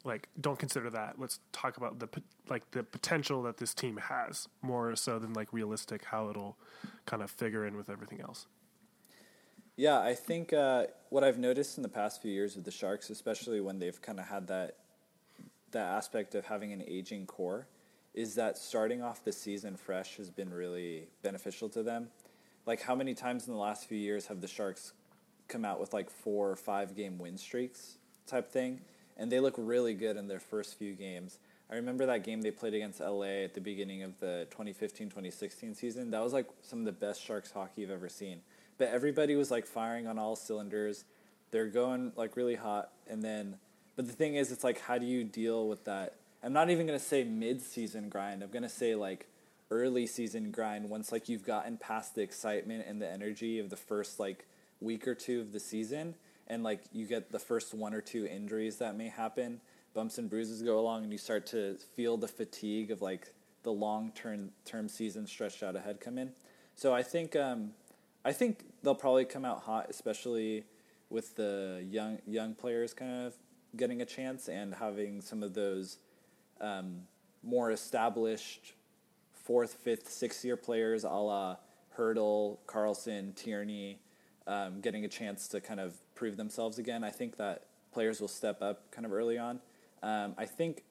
[0.03, 1.19] like don't consider that.
[1.19, 2.09] Let's talk about the
[2.49, 6.57] like the potential that this team has more so than like realistic how it'll
[7.05, 8.47] kind of figure in with everything else.
[9.77, 13.09] Yeah, I think uh, what I've noticed in the past few years with the Sharks,
[13.09, 14.77] especially when they've kind of had that
[15.71, 17.67] that aspect of having an aging core,
[18.13, 22.09] is that starting off the season fresh has been really beneficial to them.
[22.65, 24.93] Like, how many times in the last few years have the Sharks
[25.51, 28.81] come out with like four or five game win streaks type thing,
[29.17, 31.39] and they look really good in their first few games.
[31.69, 36.11] I remember that game they played against LA at the beginning of the 2015-2016 season.
[36.11, 38.41] That was like some of the best Sharks hockey I've ever seen.
[38.77, 41.05] But everybody was like firing on all cylinders.
[41.51, 43.57] They're going like really hot and then
[43.95, 46.15] but the thing is it's like how do you deal with that?
[46.43, 48.41] I'm not even going to say mid-season grind.
[48.41, 49.27] I'm going to say like
[49.69, 53.77] early season grind once like you've gotten past the excitement and the energy of the
[53.77, 54.45] first like
[54.81, 56.15] week or two of the season
[56.47, 59.61] and like you get the first one or two injuries that may happen
[59.93, 63.71] bumps and bruises go along and you start to feel the fatigue of like the
[63.71, 66.31] long term term season stretched out ahead come in.
[66.75, 67.71] So i think um,
[68.25, 70.65] i think they'll probably come out hot especially
[71.09, 73.33] with the young young players kind of
[73.75, 75.97] getting a chance and having some of those
[76.59, 77.01] um,
[77.43, 78.73] more established
[79.33, 81.57] fourth, fifth, sixth year players, a la
[81.97, 83.99] Hertl, Karlsson, Tierney,
[84.47, 87.03] um, getting a chance to kind of prove themselves again.
[87.03, 89.59] I think that players will step up kind of early on.
[90.03, 90.83] Um, I think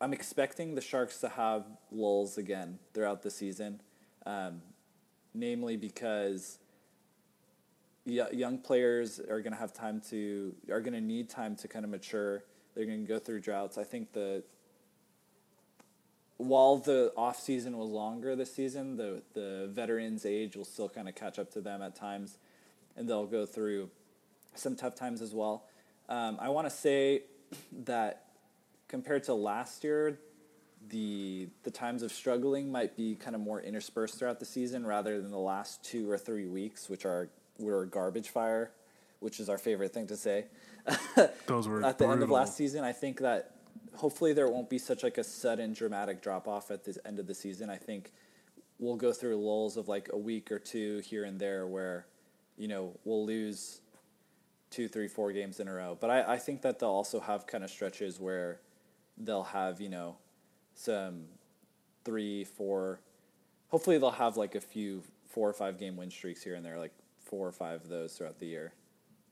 [0.00, 3.80] I'm expecting the Sharks to have lulls again throughout the season,
[4.26, 4.62] um,
[5.34, 6.58] namely because
[8.06, 11.68] y- young players are going to have time to are going to need time to
[11.68, 12.44] kind of mature.
[12.74, 13.78] They're going to go through droughts.
[13.78, 14.42] I think the
[16.38, 21.08] while the off season was longer this season, the the veterans' age will still kind
[21.08, 22.38] of catch up to them at times,
[22.96, 23.90] and they'll go through
[24.54, 25.64] some tough times as well.
[26.08, 27.22] Um, I want to say
[27.84, 28.24] that
[28.88, 30.18] compared to last year,
[30.88, 35.20] the the times of struggling might be kind of more interspersed throughout the season rather
[35.20, 37.28] than the last two or three weeks, which are
[37.58, 38.72] were garbage fire,
[39.20, 40.46] which is our favorite thing to say.
[41.46, 43.52] Those were At the end of last season, I think that
[43.94, 47.26] hopefully there won't be such like a sudden dramatic drop off at the end of
[47.26, 47.70] the season.
[47.70, 48.12] I think
[48.78, 52.06] we'll go through lulls of like a week or two here and there where,
[52.62, 53.80] you know, we'll lose
[54.70, 55.98] two, three, four games in a row.
[56.00, 58.60] But I, I think that they'll also have kind of stretches where
[59.18, 60.14] they'll have, you know,
[60.76, 61.24] some
[62.04, 63.00] three, four.
[63.66, 66.78] Hopefully, they'll have like a few four or five game win streaks here and there,
[66.78, 66.92] like
[67.24, 68.74] four or five of those throughout the year,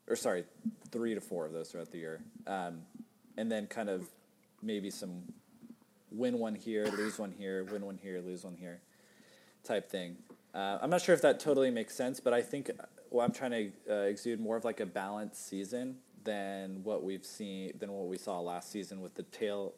[0.08, 0.42] or sorry,
[0.90, 2.80] three to four of those throughout the year, um,
[3.36, 4.08] and then kind of
[4.60, 5.22] maybe some
[6.10, 8.80] win one here, lose one here, win one here, lose one here,
[9.62, 10.16] type thing.
[10.54, 12.70] Uh, I'm not sure if that totally makes sense, but I think
[13.10, 17.24] well, I'm trying to uh, exude more of like a balanced season than what we've
[17.24, 19.74] seen than what we saw last season with the tail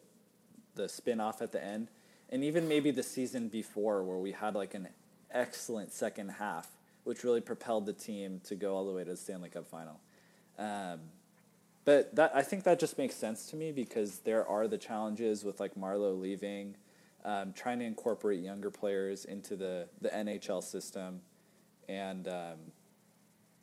[0.75, 1.89] the spin off at the end,
[2.29, 4.87] and even maybe the season before where we had like an
[5.31, 6.67] excellent second half,
[7.03, 9.99] which really propelled the team to go all the way to the Stanley Cup final.
[10.57, 10.99] Um,
[11.85, 15.43] but that I think that just makes sense to me because there are the challenges
[15.43, 16.75] with like Marleau leaving,
[17.25, 21.21] um, trying to incorporate younger players into the the NHL system,
[21.89, 22.57] and um,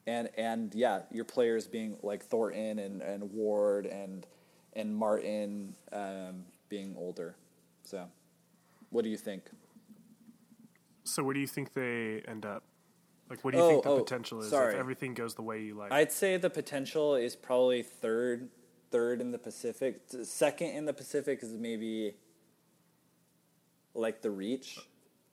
[0.07, 4.27] and and yeah, your players being like Thornton and, and Ward and
[4.75, 7.37] and Martin um, being older.
[7.85, 8.07] So,
[8.91, 9.45] what do you think?
[11.05, 12.63] So where do you think they end up?
[13.29, 14.75] Like, what do you Oh, think the oh, potential is sorry.
[14.75, 15.93] if everything goes the way you like?
[15.93, 18.49] I'd say the potential is probably third
[18.91, 20.01] third in the Pacific.
[20.23, 22.15] Second in the Pacific is maybe
[23.95, 24.79] like the reach,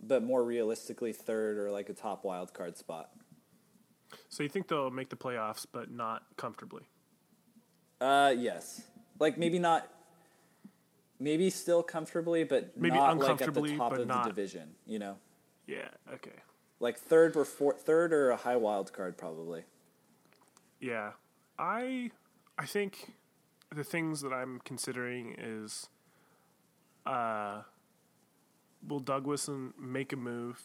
[0.02, 3.10] but more realistically, third or like a top wild card spot.
[4.30, 6.84] So you think they'll make the playoffs, but not comfortably?
[8.00, 8.82] Uh, yes.
[9.20, 9.88] Like maybe not.
[11.20, 14.30] Maybe still comfortably, but Maybe not like at uncomfortably, the top but of not- the
[14.30, 14.76] division.
[14.86, 15.18] You know,
[15.66, 15.88] Yeah.
[16.14, 16.36] Okay.
[16.80, 19.64] like third or fourth, third or a high wild card probably.
[20.80, 21.14] Yeah.
[21.58, 22.12] I
[22.58, 23.14] I think
[23.76, 25.90] the things that I'm considering is
[27.08, 27.64] uh
[28.88, 30.62] will Doug Wilson make a move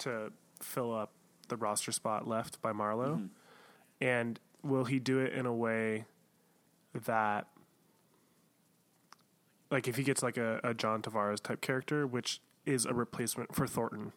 [0.00, 1.12] to fill up
[1.48, 3.28] the roster spot left by Marleau?
[4.00, 6.04] And will he do it in a way
[6.94, 7.46] that
[9.70, 13.54] like if he gets like a, a John Tavares type character, which is a replacement
[13.54, 14.12] for Thornton,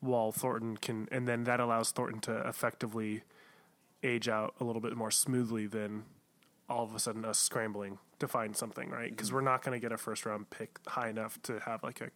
[0.00, 3.22] while Thornton can and then that allows Thornton to effectively
[4.02, 6.04] age out a little bit more smoothly than
[6.68, 9.10] all of a sudden us scrambling to find something, right?
[9.10, 12.00] Because we're not going to get a first round pick high enough to have like
[12.00, 12.10] a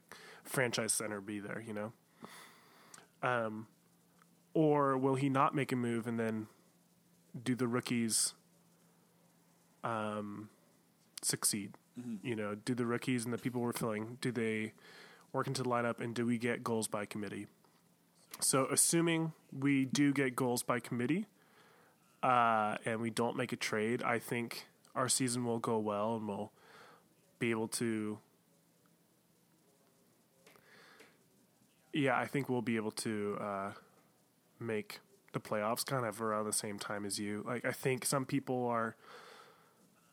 [0.45, 1.93] franchise center be there, you know?
[3.23, 3.67] Um,
[4.59, 6.49] or will he not make a move and then
[7.45, 8.35] do the rookies
[9.85, 10.49] um,
[11.23, 11.75] succeed?
[12.25, 14.73] You know, do the rookies and the people we're filling, do they
[15.33, 17.47] work into the lineup and do we get goals by committee?
[18.41, 21.27] So, assuming we do get goals by committee,
[22.25, 24.67] uh, and we don't make a trade, I think
[24.97, 26.51] our season will go well and we'll
[27.39, 28.19] be able to.
[31.93, 33.71] Yeah, I think we'll be able to uh,
[34.61, 35.01] make
[35.33, 37.45] the playoffs kind of around the same time as you.
[37.47, 38.97] Like, I think some people are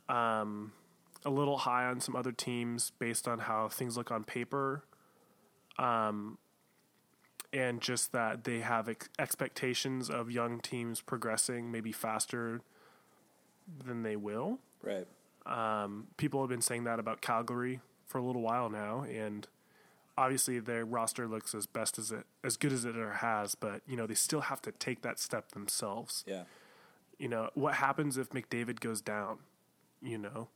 [0.09, 0.73] um,
[1.23, 4.83] a little high on some other teams based on how things look on paper.
[5.77, 6.37] Um,
[7.53, 12.61] and just that they have ex- expectations of young teams progressing maybe faster
[13.85, 14.59] than they will.
[14.83, 15.07] Right.
[15.45, 19.47] Um, people have been saying that about Calgary for a little while now, and
[20.17, 23.55] obviously their roster looks as best as it as good as it ever has.
[23.55, 26.23] But you know they still have to take that step themselves.
[26.27, 26.43] Yeah.
[27.17, 29.39] You know what happens if McDavid goes down?
[30.01, 30.49] You know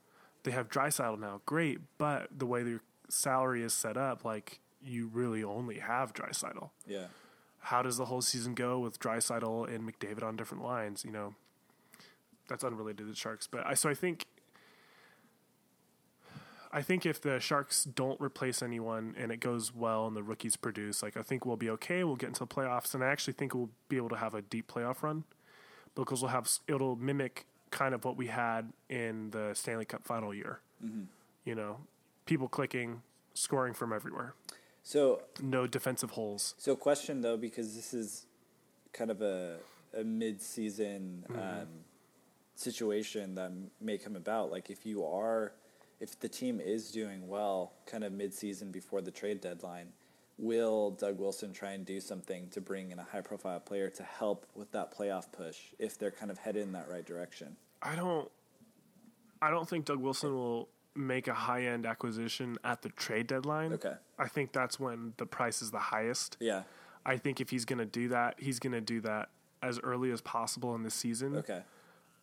[0.44, 5.08] they have Draisaitl now, great, but the way their salary is set up, like you
[5.12, 7.08] really only have Draisaitl Yeah.
[7.60, 11.04] how does the whole season go with Draisaitl and McDavid on different lines?
[11.04, 11.36] You know,
[12.48, 14.26] that's unrelated to the Sharks, but I so I think
[16.72, 20.56] I think if the Sharks don't replace anyone and it goes well and the rookies
[20.56, 22.04] produce, like I think we'll be okay.
[22.04, 24.42] We'll get into the playoffs, and I actually think we'll be able to have a
[24.42, 25.24] deep playoff run
[25.96, 30.34] because we'll have it'll mimic kind of what we had in the Stanley Cup final
[30.34, 30.60] year.
[31.46, 31.78] You know,
[32.26, 33.02] people clicking,
[33.34, 34.34] scoring from everywhere,
[34.84, 36.56] So no defensive holes.
[36.58, 38.28] So, question though, because this is
[38.94, 39.58] kind of a
[39.98, 41.68] a mid season um,
[42.56, 43.52] situation that
[43.82, 44.52] may come about.
[44.52, 45.54] Like, if you are,
[46.00, 49.94] if the team is doing well, kind of mid season before the trade deadline,
[50.38, 54.04] will Doug Wilson try and do something to bring in a high profile player to
[54.04, 57.56] help with that playoff push if they're kind of headed in that right direction?
[57.82, 58.30] I don't
[59.42, 63.74] I don't think Doug Wilson will make a high end acquisition at the trade deadline.
[63.74, 63.94] Okay.
[64.18, 66.38] I think that's when the price is the highest.
[66.40, 66.64] Yeah.
[67.06, 69.30] I think if he's going to do that, he's going to do that
[69.62, 71.38] as early as possible in the season.
[71.38, 71.62] Okay.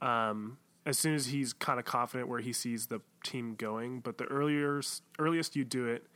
[0.02, 4.18] Um, As soon as he's kind of confident where he sees the team going, but
[4.18, 4.81] the earlier
[5.18, 6.07] earliest you do it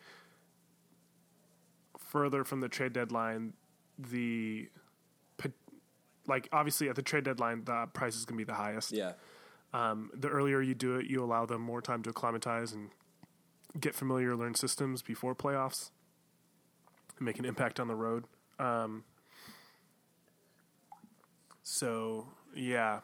[1.98, 3.52] further from the trade deadline,
[3.98, 4.68] the
[6.26, 8.92] like obviously at the trade deadline the price is going to be the highest.
[8.92, 9.12] Yeah.
[9.72, 12.90] Um, the earlier you do it, you allow them more time to acclimatize and
[13.78, 15.90] get familiar, learn systems before playoffs,
[17.16, 18.24] and make an impact on the road.
[18.58, 19.04] Um,
[21.62, 23.00] so yeah,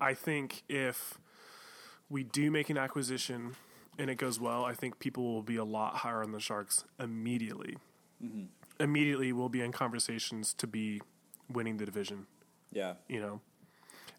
[0.00, 1.18] I think if
[2.08, 3.56] we do make an acquisition
[3.98, 6.84] and it goes well, I think people will be a lot higher on the Sharks
[6.98, 7.76] immediately.
[8.78, 11.00] Immediately, we'll be in conversations to be
[11.52, 12.26] winning the division
[12.72, 12.94] Yeah.
[13.08, 13.40] you know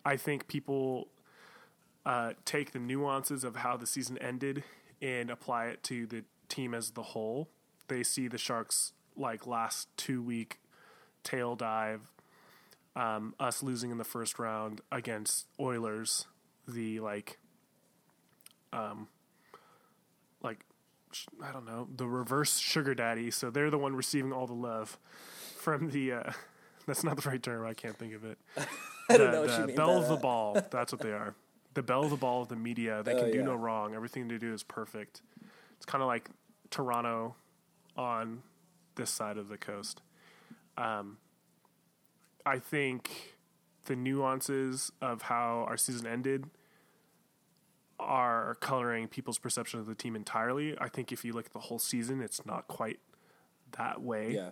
[0.04, 1.08] i think people
[2.06, 4.66] uh, take the nuances of how the season ended
[5.02, 7.48] and apply it to the team as the whole
[7.88, 10.60] they see the sharks like last two week
[11.24, 12.11] tail dive
[12.96, 16.28] um, us losing in the first round against oilers
[16.68, 17.40] the like
[18.74, 19.08] um
[20.42, 20.64] like
[21.44, 24.98] i don't know the reverse sugar daddy so they're the one receiving all the love
[25.58, 26.32] from the uh
[26.88, 28.38] that's not the right term i can't think of it
[29.10, 29.76] I don't the, know what the you mean.
[29.76, 30.58] belle of the ball.
[30.72, 31.36] That's what they are.
[31.74, 33.04] The belle of the ball of the media.
[33.04, 33.44] They Oh, can do yeah.
[33.44, 33.94] no wrong.
[33.94, 35.22] Everything they do is perfect.
[35.76, 36.30] It's kind of like
[36.70, 37.36] Toronto
[37.98, 38.42] on
[38.96, 40.02] this side of the coast.
[40.78, 41.18] Um,
[42.46, 43.36] I think
[43.86, 46.46] the nuances of how our season ended
[48.00, 50.76] are coloring people's perception of the team entirely.
[50.80, 53.00] I think if you look at the whole season, it's not quite
[53.78, 54.34] that way.
[54.34, 54.52] Yeah.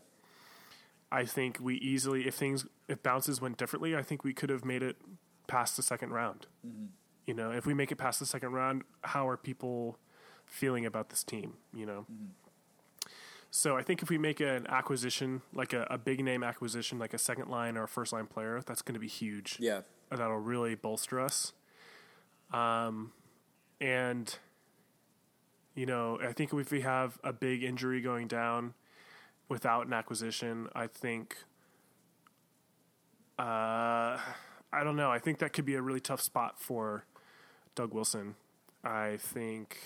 [1.12, 4.64] I think we easily, if things, if bounces went differently, I think we could have
[4.64, 4.98] made it
[5.48, 6.46] past the second round.
[6.66, 6.86] Mm-hmm.
[7.26, 9.98] You know, if we make it past the second round, how are people
[10.46, 11.54] feeling about this team?
[11.74, 12.06] You know.
[12.12, 12.26] Mm-hmm.
[13.52, 17.14] So I think if we make an acquisition, like a, a big name acquisition, like
[17.14, 19.58] a second line or a first line player, that's going to be huge.
[19.60, 19.82] Yeah.
[20.12, 21.54] That'll really bolster us.
[22.54, 23.12] Um,
[23.82, 24.36] and
[25.76, 28.74] you know, I think if we have a big injury going down
[29.48, 31.38] without an acquisition, I think.
[33.38, 34.20] Uh,
[34.72, 35.10] I don't know.
[35.10, 37.06] I think that could be a really tough spot for
[37.76, 38.36] Doug Wilson.
[38.84, 39.78] I think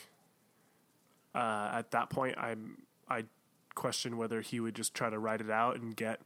[1.35, 3.25] uh, at that point, I'm I
[3.75, 6.21] question whether he would just try to ride it out and get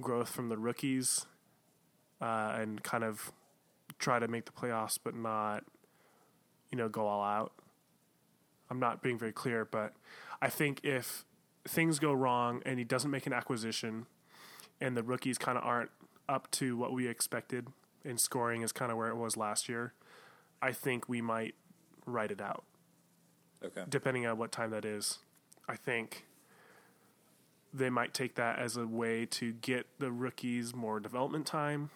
[0.00, 1.26] growth from the rookies
[2.20, 3.32] uh, and kind of
[3.98, 5.64] try to make the playoffs, but not
[6.70, 7.52] you know go all out.
[8.70, 9.92] I'm not being very clear, but
[10.40, 11.24] I think if
[11.68, 14.06] things go wrong and he doesn't make an acquisition,
[14.80, 15.90] and the rookies kind of aren't
[16.28, 17.68] up to what we expected,
[18.04, 19.92] and scoring is kind of where it was last year,
[20.62, 21.54] I think we might
[22.06, 22.64] write it out
[23.64, 23.84] Okay.
[23.88, 25.18] depending on what time that is.
[25.68, 26.24] I think
[27.72, 31.90] they might take that as a way to get the rookies more development time.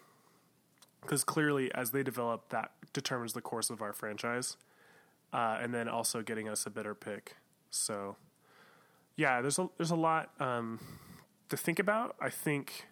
[1.02, 4.56] Because clearly, as they develop, that determines the course of our franchise.
[5.32, 7.36] Uh, and then also getting us a better pick.
[7.70, 8.16] So,
[9.16, 10.80] yeah, there's a, there's a lot um,
[11.48, 12.16] to think about.
[12.20, 12.86] I think,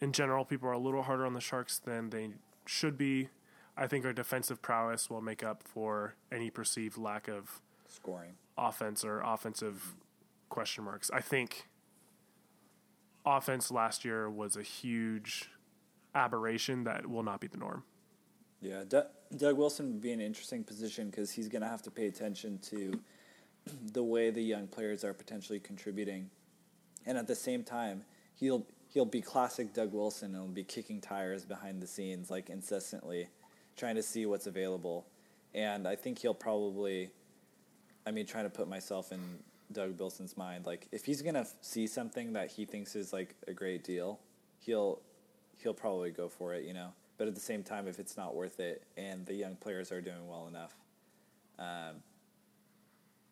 [0.00, 2.30] in general, people are a little harder on the Sharks than they
[2.64, 3.28] should be.
[3.76, 8.34] I think our defensive prowess will make up for any perceived lack of Scoring.
[8.56, 9.94] offense or offensive
[10.48, 11.10] question marks.
[11.12, 11.67] I think
[13.36, 15.50] offense last year was a huge
[16.14, 17.82] aberration that will not be the norm.
[18.60, 19.00] Yeah, D-
[19.36, 22.58] Doug Wilson would be an interesting position because he's going to have to pay attention
[22.70, 22.98] to
[23.92, 26.30] the way the young players are potentially contributing,
[27.06, 28.02] and at the same time,
[28.34, 32.50] he'll he'll be classic Doug Wilson and will be kicking tires behind the scenes like
[32.50, 33.28] incessantly,
[33.76, 35.06] trying to see what's available,
[35.54, 37.10] and I think he'll probably,
[38.06, 39.20] I mean, trying to put myself in
[39.72, 43.34] Doug Wilson's mind, like if he's gonna f- see something that he thinks is like
[43.46, 44.18] a great deal,
[44.60, 45.00] he'll
[45.62, 46.92] he'll probably go for it, you know.
[47.16, 50.00] But at the same time, if it's not worth it and the young players are
[50.00, 50.74] doing well enough,
[51.58, 51.96] um,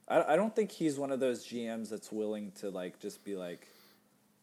[0.08, 3.36] I, I don't think he's one of those GMs that's willing to like just be
[3.36, 3.68] like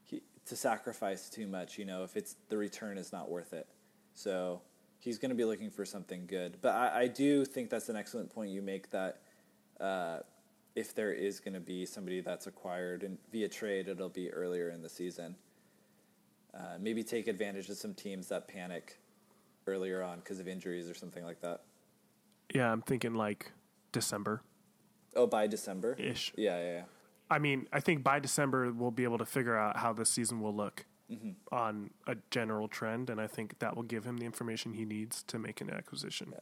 [0.05, 3.67] he, to sacrifice too much, you know, if it's the return is not worth it.
[4.13, 4.61] So
[4.99, 6.57] he's to be looking for something good.
[6.61, 9.19] But I, I do think that's an excellent point you make that
[9.79, 10.19] uh,
[10.75, 14.69] if there is going to be somebody that's acquired and via trade, it'll be earlier
[14.69, 15.35] in the season.
[16.53, 18.99] Uh, maybe take advantage of some teams that panic
[19.67, 21.61] earlier on because of injuries or something like that.
[22.53, 23.51] Yeah, I'm thinking like
[23.91, 24.41] December
[25.15, 25.95] Oh, by December?
[25.99, 26.33] ish.
[26.35, 26.83] Yeah, yeah, yeah.
[27.29, 30.41] I mean, I think by December we'll be able to figure out how this season
[30.41, 30.85] will look
[31.51, 35.21] on a general trend, and I think that will give him the information he needs
[35.23, 36.29] to make an acquisition.
[36.31, 36.39] Yeah.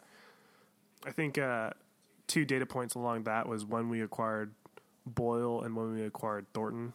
[1.06, 1.72] I think uh,
[2.28, 4.54] two data points along that was when we acquired
[5.06, 6.94] Boyle and when we acquired Thornton.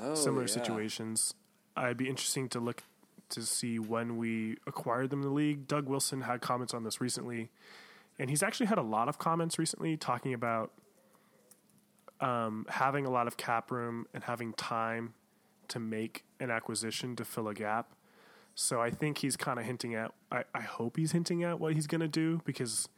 [0.00, 0.52] Oh, Similar yeah.
[0.52, 1.34] situations.
[1.76, 2.82] I'd be interesting to look
[3.30, 5.66] to see when we acquired them in the league.
[5.66, 7.50] Doug Wilson had comments on this recently,
[8.18, 10.72] and he's actually had a lot of comments recently talking about
[12.20, 15.14] um, having a lot of cap room and having time
[15.68, 17.92] to make an acquisition to fill a gap.
[18.54, 20.12] So I think he's kind of hinting at.
[20.30, 22.88] I, I hope he's hinting at what he's going to do because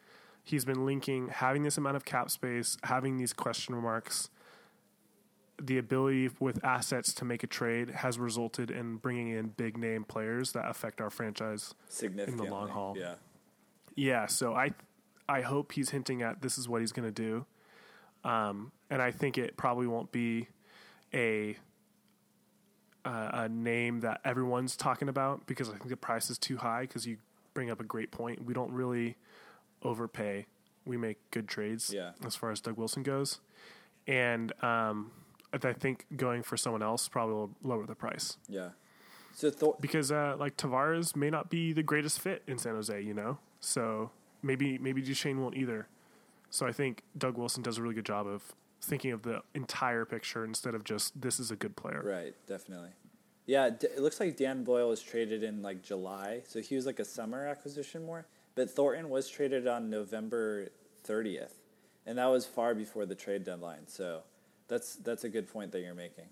[0.46, 4.30] he's been linking having this amount of cap space, having these question marks,
[5.60, 10.04] the ability with assets to make a trade has resulted in bringing in big name
[10.04, 12.48] players that affect our franchise Significantly.
[12.48, 12.94] long haul.
[12.96, 13.14] Yeah.
[13.96, 14.70] yeah, so I
[15.28, 17.44] I hope he's hinting at this is what he's going to do,
[18.22, 20.46] um, and I think it probably won't be
[21.12, 21.56] a
[23.04, 26.82] uh, a name that everyone's talking about because I think the price is too high.
[26.82, 27.16] Because you
[27.52, 28.44] bring up a great point.
[28.44, 29.16] We don't really
[29.82, 30.46] overpay.
[30.84, 32.12] We make good trades Yeah.
[32.24, 33.40] as far as Doug Wilson goes,
[34.06, 35.10] and um,
[35.52, 38.70] I think going for someone else probably will lower the price Yeah.
[39.34, 43.00] So Thor- because uh, like Tavares may not be the greatest fit in San Jose,
[43.02, 43.38] you know.
[43.60, 44.10] So
[44.42, 45.88] maybe maybe Duchene won't either.
[46.50, 50.04] So I think Doug Wilson does a really good job of thinking of the entire
[50.04, 52.02] picture instead of just this is a good player.
[52.04, 52.90] Right, definitely.
[53.44, 56.86] Yeah, d- it looks like Dan Boyle was traded in like July, so he was
[56.86, 58.26] like a summer acquisition more.
[58.56, 60.70] But Thornton was traded on November
[61.06, 61.52] 30th,
[62.04, 63.86] and that was far before the trade deadline.
[63.86, 64.22] So
[64.66, 66.24] that's that's a good point that you're making.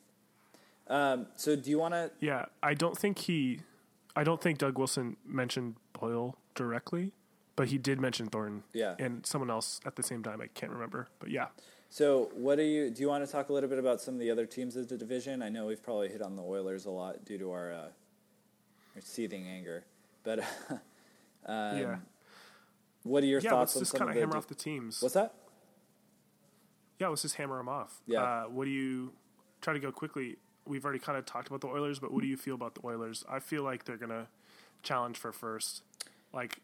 [0.88, 2.10] Um, so do you want to?
[2.20, 3.60] Yeah, I don't think he,
[4.16, 7.12] I don't think Doug Wilson mentioned Boyle directly,
[7.56, 8.64] but he did mention Thornton.
[8.72, 8.94] Yeah.
[8.98, 10.40] and someone else at the same time.
[10.40, 11.48] I can't remember, but yeah.
[11.90, 13.02] So, what do you do?
[13.02, 14.96] You want to talk a little bit about some of the other teams of the
[14.96, 15.42] division?
[15.42, 17.88] I know we've probably hit on the Oilers a lot due to our, uh,
[18.96, 19.84] our seething anger,
[20.24, 20.40] but
[21.46, 21.96] um, yeah,
[23.04, 23.50] what are your yeah.
[23.50, 25.00] thoughts Let's on just kind of of hammer off the teams.
[25.00, 25.34] What's that?
[26.98, 28.00] Yeah, let's just hammer them off.
[28.06, 28.22] Yeah.
[28.22, 29.12] Uh, what do you
[29.60, 30.36] try to go quickly?
[30.66, 32.86] We've already kind of talked about the Oilers, but what do you feel about the
[32.86, 33.24] Oilers?
[33.28, 34.28] I feel like they're gonna
[34.82, 35.82] challenge for first.
[36.32, 36.60] Like,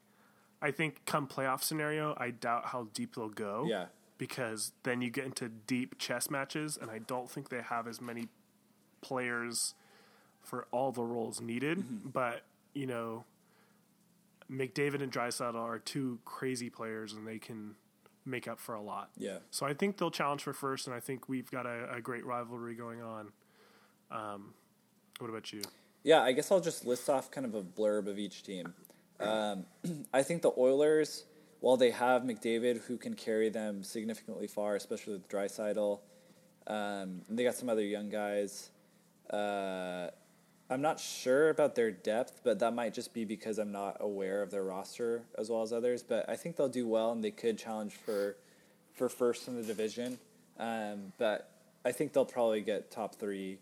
[0.61, 3.65] I think come playoff scenario, I doubt how deep they'll go.
[3.67, 3.85] Yeah.
[4.17, 7.99] Because then you get into deep chess matches, and I don't think they have as
[8.01, 8.27] many
[9.01, 9.73] players
[10.41, 11.79] for all the roles needed.
[11.79, 12.09] Mm-hmm.
[12.09, 13.25] But you know,
[14.51, 17.75] McDavid and Draisaitl are two crazy players, and they can
[18.25, 19.09] make up for a lot.
[19.17, 19.37] Yeah.
[19.49, 22.25] So I think they'll challenge for first, and I think we've got a, a great
[22.25, 23.31] rivalry going on.
[24.11, 24.53] Um,
[25.19, 25.61] what about you?
[26.03, 28.73] Yeah, I guess I'll just list off kind of a blurb of each team.
[29.19, 29.65] Um,
[30.13, 31.25] I think the Oilers,
[31.59, 35.99] while they have McDavid who can carry them significantly far, especially with Draisaitl,
[36.67, 38.69] um, and they got some other young guys.
[39.29, 40.09] Uh,
[40.71, 44.41] I'm not sure about their depth, but that might just be because I'm not aware
[44.41, 46.01] of their roster as well as others.
[46.01, 48.37] But I think they'll do well, and they could challenge for
[48.93, 50.17] for first in the division.
[50.57, 51.51] Um, but
[51.83, 53.57] I think they'll probably get top three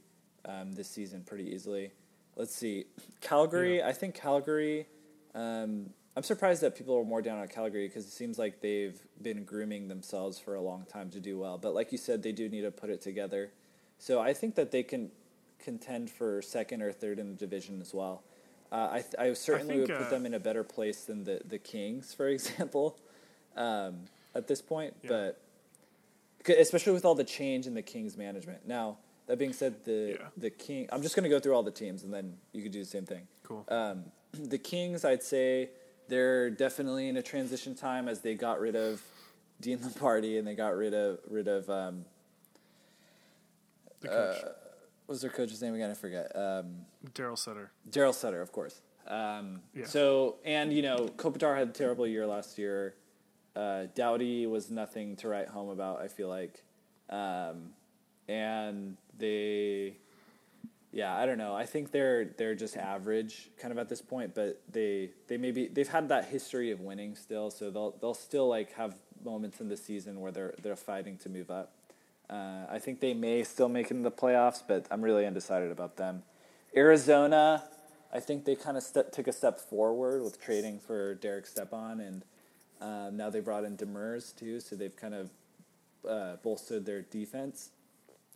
[0.45, 1.91] um, this season pretty easily.
[2.35, 2.85] Let's see,
[3.21, 3.81] Calgary.
[3.81, 4.85] I think Calgary.
[5.33, 8.99] Um, I'm surprised that people are more down on Calgary because it seems like they've
[9.19, 11.57] been grooming themselves for a long time to do well.
[11.57, 13.51] But like you said, they do need to put it together.
[13.97, 15.11] So I think that they can
[15.63, 18.23] contend for second or third in the division as well.
[18.71, 21.23] Uh, I, th- I certainly think, would put uh, them in a better place than
[21.23, 22.97] the, the Kings, for example,
[23.57, 24.01] um,
[24.35, 24.95] at this point.
[25.03, 25.09] Yeah.
[25.09, 25.41] But
[26.59, 28.67] especially with all the change in the Kings management.
[28.67, 28.97] Now
[29.27, 30.27] that being said, the Yeah.
[30.37, 30.87] the King.
[30.91, 32.85] I'm just going to go through all the teams, and then you could do the
[32.89, 33.27] same thing.
[33.43, 33.65] Cool.
[33.67, 35.69] Um, the Kings, I'd say
[36.07, 39.01] they're definitely in a transition time as they got rid of
[39.61, 42.05] Dean Lombardi and they got rid of rid of um,
[44.01, 44.68] the coach, what
[45.09, 45.89] was their coach's name again?
[45.89, 46.31] I forget.
[46.35, 47.71] Um, Daryl Sutter.
[47.89, 48.81] Daryl Sutter, of course.
[49.07, 49.85] Um, Yeah.
[49.85, 52.93] So, and you know, Kopitar had a terrible year last year.
[53.55, 55.99] Uh, Doughty was nothing to write home about.
[55.99, 56.63] I feel like,
[57.09, 57.71] um,
[58.27, 59.95] and they,
[60.91, 61.55] yeah, I don't know.
[61.55, 65.67] I think they're they're just average kind of at this point, but they they maybe
[65.67, 68.95] they've had that history of winning still, so they'll they'll still like have
[69.25, 71.73] moments in the season where they're they're fighting to move up.
[72.29, 75.71] Uh, I think they may still make it in the playoffs, but I'm really undecided
[75.71, 76.23] about them.
[76.75, 77.63] Arizona,
[78.13, 81.99] I think they kind of ste- took a step forward with trading for Derek Stepan,
[81.99, 82.25] and
[82.81, 85.29] um, now they brought in Demers too, so they've kind of
[86.07, 87.71] uh, bolstered their defense.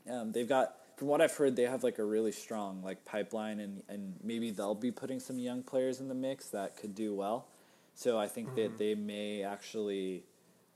[0.09, 3.59] Um, they've got, from what I've heard, they have like a really strong like pipeline,
[3.59, 7.13] and, and maybe they'll be putting some young players in the mix that could do
[7.13, 7.47] well.
[7.95, 10.23] So I think that they may actually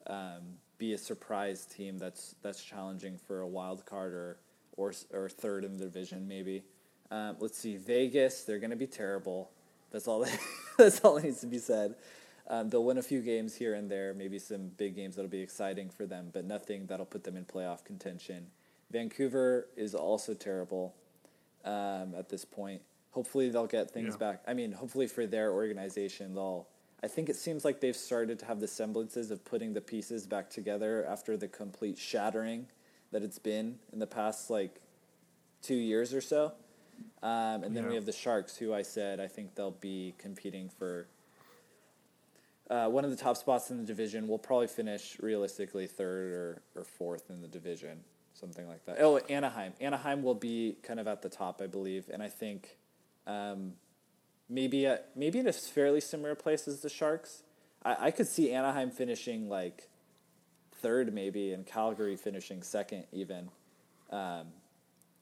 [0.06, 4.38] um, be a surprise team that's that's challenging for a wild card or
[4.76, 6.64] or or third in the division maybe.
[7.10, 8.44] Um, let's see, Vegas.
[8.44, 9.50] They're going to be terrible.
[9.92, 10.26] That's all.
[10.78, 11.96] That, that's all that needs to be said.
[12.50, 15.42] Um, they'll win a few games here and there, maybe some big games that'll be
[15.42, 18.46] exciting for them, but nothing that'll put them in playoff contention.
[18.92, 20.94] Vancouver is also terrible
[21.66, 22.82] um, at this point.
[23.12, 24.18] Hopefully, they'll get things Yeah.
[24.32, 24.44] back.
[24.48, 26.68] I mean, hopefully for their organization, they'll.
[27.04, 30.26] I think it seems like they've started to have the semblances of putting the pieces
[30.26, 32.68] back together after the complete shattering
[33.12, 34.82] that it's been in the past like
[35.62, 36.54] two years or so.
[37.22, 40.70] Um, and then we have the Sharks, who I said I think they'll be competing
[40.70, 41.08] for
[42.70, 44.28] uh, one of the top spots in the division.
[44.28, 48.00] We'll probably finish realistically third or, or fourth in the division,
[48.34, 48.98] something like that.
[49.00, 49.74] Oh, Anaheim.
[49.80, 52.78] Anaheim will be kind of at the top, I believe, and I think
[53.28, 53.74] um,
[54.50, 57.44] maybe maybe in a fairly similar place as the Sharks.
[57.84, 59.90] I, I could see Anaheim finishing like
[60.82, 63.50] third, maybe, and Calgary finishing second, even,
[64.12, 64.48] um,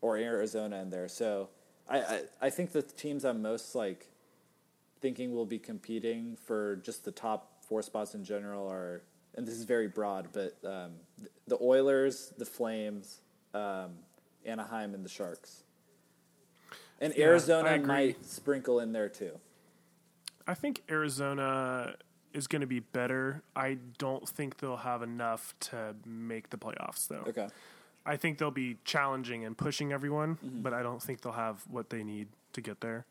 [0.02, 1.08] or Arizona in there.
[1.08, 1.50] So
[1.90, 4.08] I, I I think the teams I'm most like
[5.02, 9.04] thinking will be competing for just the top four spots in general are,
[9.36, 13.22] and this is very broad, but um, th- the Oilers, the Flames,
[13.54, 13.92] um,
[14.46, 15.64] Anaheim, and the Sharks.
[17.02, 19.32] And Yeah, Arizona might sprinkle in there too.
[20.48, 21.96] I think Arizona
[22.34, 23.42] is going to be better.
[23.56, 27.24] I don't think they'll have enough to make the playoffs, though.
[27.28, 27.48] Okay.
[28.06, 30.62] I think they'll be challenging and pushing everyone, Mm-hmm.
[30.62, 33.06] but I don't think they'll have what they need to get there.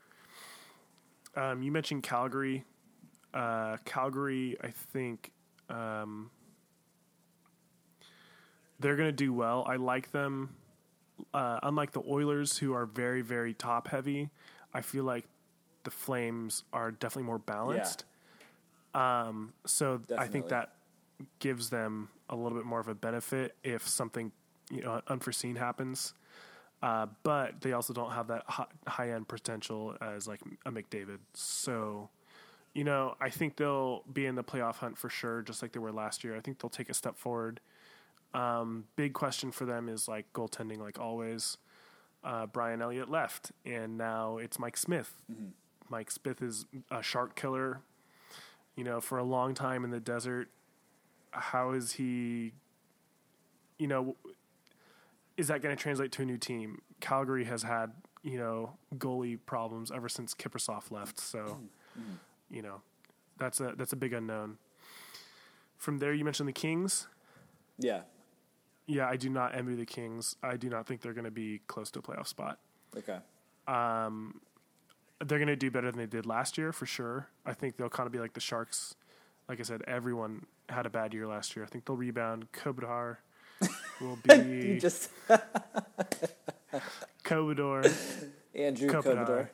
[1.37, 2.65] Um, you mentioned Calgary.
[3.33, 5.33] Uh, Calgary, I think
[5.69, 6.31] um,
[8.79, 9.65] they're going to do well.
[9.69, 10.55] I like them.
[11.33, 14.31] Uh, unlike the Oilers, who are very, very top heavy,
[14.73, 15.25] I feel like
[15.85, 18.05] the Flames are definitely more balanced.
[18.95, 20.73] Um, so I think that
[21.39, 24.33] gives them a little bit more of a benefit if something
[24.71, 26.15] you know unforeseen happens.
[26.83, 28.45] Uh, but they also don't have that
[28.87, 31.19] high end potential as like a McDavid.
[31.33, 32.11] So,
[32.75, 35.81] you know, I think they'll be in the playoff hunt for sure, just like they
[35.81, 36.37] were last year.
[36.37, 37.61] I think they'll take a step forward.
[38.35, 41.57] Um, big question for them is like goaltending, like always.
[42.23, 45.15] Uh, Brian Elliott left, and now it's Mike Smith.
[45.91, 47.81] Mike Smith is a shark killer.
[48.77, 50.49] You know, for a long time in the desert,
[51.31, 52.53] how is he?
[53.79, 54.17] You know,
[55.37, 56.81] is that going to translate to a new team?
[57.01, 61.59] Calgary has had you know goalie problems ever since Kiprusoff left, so
[62.51, 62.81] you know
[63.39, 64.57] that's a that's a big unknown.
[65.77, 67.07] From there, you mentioned the Kings.
[67.79, 68.01] Yeah.
[68.87, 70.37] Yeah, I do not envy the Kings.
[70.43, 72.59] I do not think they're going to be close to a playoff spot.
[72.97, 73.19] Okay.
[73.67, 74.41] Um,
[75.25, 77.29] They're going to do better than they did last year for sure.
[77.47, 78.95] I think they'll kind of be like the Sharks.
[79.49, 81.65] Like I said, everyone had a bad year last year.
[81.65, 82.53] I think they'll rebound.
[82.53, 83.17] Kopitar
[84.01, 85.11] will be just.
[88.55, 88.89] Andrew.
[88.91, 89.49] Kopitar.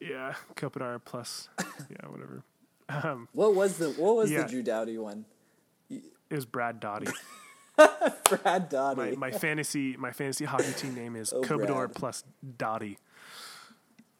[0.00, 1.48] Yeah, Kopitar plus
[1.90, 2.42] yeah, whatever.
[2.88, 4.42] Um, What was the what was Yeah.
[4.42, 5.24] the Drew Doughty one?
[5.90, 7.06] it was Brad Dottie.
[8.28, 9.16] Brad Dowdy.
[9.16, 11.94] My my fantasy my fantasy hockey team name is Oh, Brad.
[11.94, 12.24] plus
[12.56, 12.98] Dottie.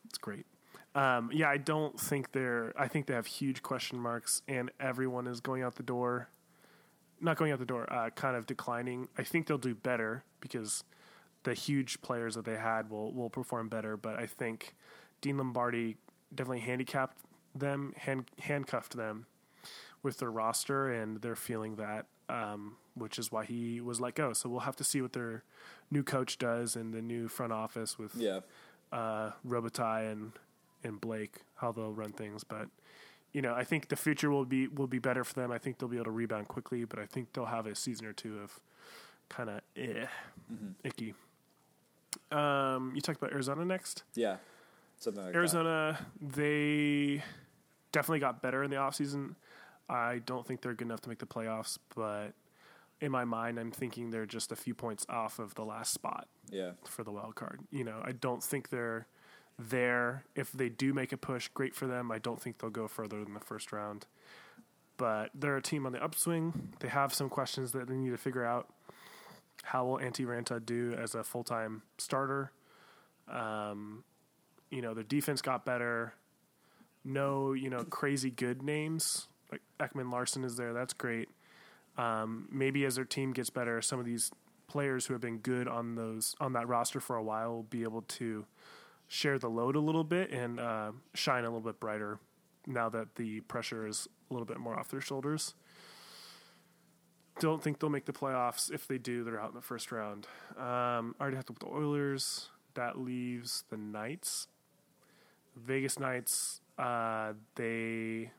[0.04, 0.46] It's great.
[0.94, 2.72] Um, yeah, I don't think they're.
[2.78, 6.28] I think they have huge question marks, and everyone is going out the door.
[7.20, 9.08] Not going out the door, uh, kind of declining.
[9.16, 10.84] I think they'll do better because
[11.44, 13.96] the huge players that they had will will perform better.
[13.96, 14.74] But I think
[15.20, 15.96] Dean Lombardi
[16.34, 17.18] definitely handicapped
[17.54, 19.26] them, hand, handcuffed them
[20.06, 24.32] with their roster, and they're feeling that, um, which is why he was let go.
[24.32, 25.42] So we'll have to see what their
[25.90, 28.40] new coach does and the new front office with yeah.
[28.92, 30.32] uh, Robitaille and
[30.84, 32.44] and Blake how they'll run things.
[32.44, 32.68] But
[33.32, 35.50] you know, I think the future will be will be better for them.
[35.50, 38.06] I think they'll be able to rebound quickly, but I think they'll have a season
[38.06, 38.60] or two of
[39.28, 40.06] kind of eh,
[40.84, 41.14] icky.
[42.30, 44.04] Um, you talked about Arizona next.
[44.14, 44.36] Yeah.
[44.98, 45.38] Something like that.
[45.38, 47.22] Arizona, they
[47.92, 49.34] definitely got better in the offseason.
[49.88, 52.32] I don't think they're good enough to make the playoffs, but
[53.00, 56.28] in my mind, I'm thinking they're just a few points off of the last spot
[56.50, 56.72] Yeah.
[56.84, 57.60] for the wild card.
[57.70, 59.06] You know, I don't think they're
[59.58, 60.24] there.
[60.34, 62.10] If they do make a push, great for them.
[62.10, 64.06] I don't think they'll go further than the first round.
[64.96, 66.72] But they're a team on the upswing.
[66.80, 68.68] They have some questions that they need to figure out.
[69.62, 72.50] How will Antti Raanta do as a full time starter?
[73.28, 74.04] Um,
[74.70, 76.14] you know, their defense got better.
[77.04, 80.72] No, you know, crazy good names like Ekman-Larsson is there.
[80.72, 81.28] That's great.
[81.96, 84.30] Um, maybe as their team gets better, some of these
[84.66, 87.82] players who have been good on those on that roster for a while will be
[87.82, 88.44] able to
[89.08, 92.18] share the load a little bit and uh, shine a little bit brighter
[92.66, 95.54] now that the pressure is a little bit more off their shoulders.
[97.38, 98.72] Don't think they'll make the playoffs.
[98.72, 100.26] If they do, they're out in the first round.
[100.58, 102.48] Um, already have to put the Oilers.
[102.74, 104.48] That leaves the Knights.
[105.54, 106.60] Vegas Knights.
[106.78, 108.30] Uh, they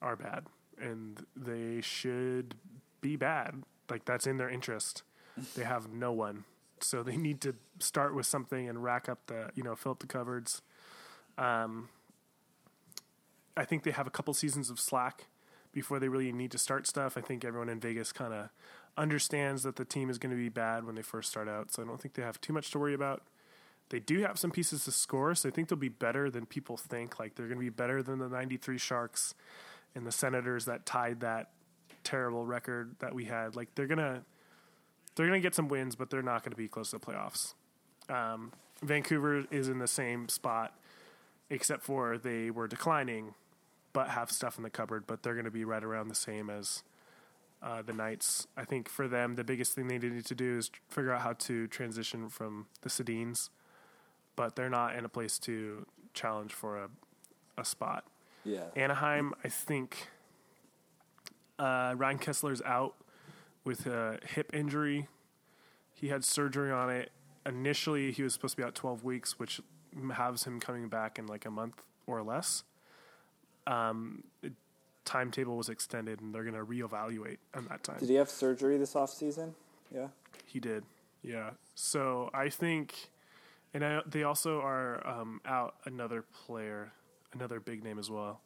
[0.00, 0.46] are bad,
[0.80, 2.54] and they should
[3.00, 3.62] be bad.
[3.90, 5.02] Like that's in their interest.
[5.54, 6.44] They have no one,
[6.80, 10.00] so they need to start with something and rack up the you know fill up
[10.00, 10.62] the cupboards.
[11.36, 11.88] Um,
[13.56, 15.26] I think they have a couple seasons of slack
[15.72, 17.16] before they really need to start stuff.
[17.16, 18.50] I think everyone in Vegas kind of
[18.96, 21.82] understands that the team is going to be bad when they first start out, so
[21.82, 23.22] I don't think they have too much to worry about.
[23.90, 26.76] They do have some pieces to score, so I think they'll be better than people
[26.76, 27.18] think.
[27.18, 29.34] Like they're going to be better than the 93 Sharks
[29.94, 31.50] and the Senators that tied that
[32.04, 33.56] terrible record that we had.
[33.56, 34.22] Like they're to
[35.14, 37.54] they're to get some wins, but they're not to be close to the playoffs.
[38.08, 40.78] Um, Vancouver is in the same spot,
[41.50, 43.34] except for they were declining,
[43.92, 45.04] but have stuff in the cupboard.
[45.06, 46.84] But they're to be right around the same as
[47.62, 48.46] uh, the Knights.
[48.56, 51.32] I think for them, the biggest thing they need to do is figure out how
[51.32, 53.50] to transition from the Sedins,
[54.36, 55.84] but they're not in a place to
[56.14, 56.88] challenge for a,
[57.58, 58.04] a spot.
[58.48, 58.64] Yeah.
[58.76, 60.08] Anaheim, I think
[61.58, 62.94] uh, Ryan Kesler's out
[63.64, 65.08] with a hip injury.
[65.94, 67.10] He had surgery on it.
[67.44, 69.60] Initially, he was supposed to be out 12 weeks, which
[70.12, 72.64] has him coming back in like a month or less.
[73.66, 74.52] Um, the
[75.04, 77.98] timetable was extended, and they're going to reevaluate on that time.
[77.98, 79.54] Did he have surgery this off season?
[79.94, 80.08] Yeah.
[80.46, 80.84] He did,
[81.22, 81.50] yeah.
[81.74, 82.94] So I think,
[83.74, 86.92] and I, they also are um, out another player,
[87.32, 88.40] another big name as well.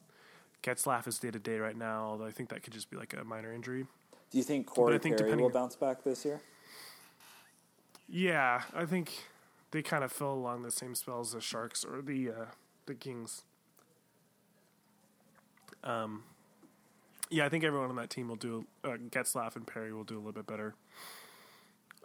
[0.63, 3.13] Getzlaf is day to day right now, although I think that could just be like
[3.19, 3.85] a minor injury.
[4.31, 6.41] Do you think Corey think Perry will bounce back this year?
[8.07, 9.11] Yeah, I think
[9.71, 12.45] they kind of fell along the same spells as Sharks or the uh,
[12.85, 13.43] the Kings.
[15.83, 16.23] Um,
[17.29, 18.65] yeah, I think everyone on that team will do.
[18.83, 20.75] Uh, Getzlaf and Perry will do a little bit better.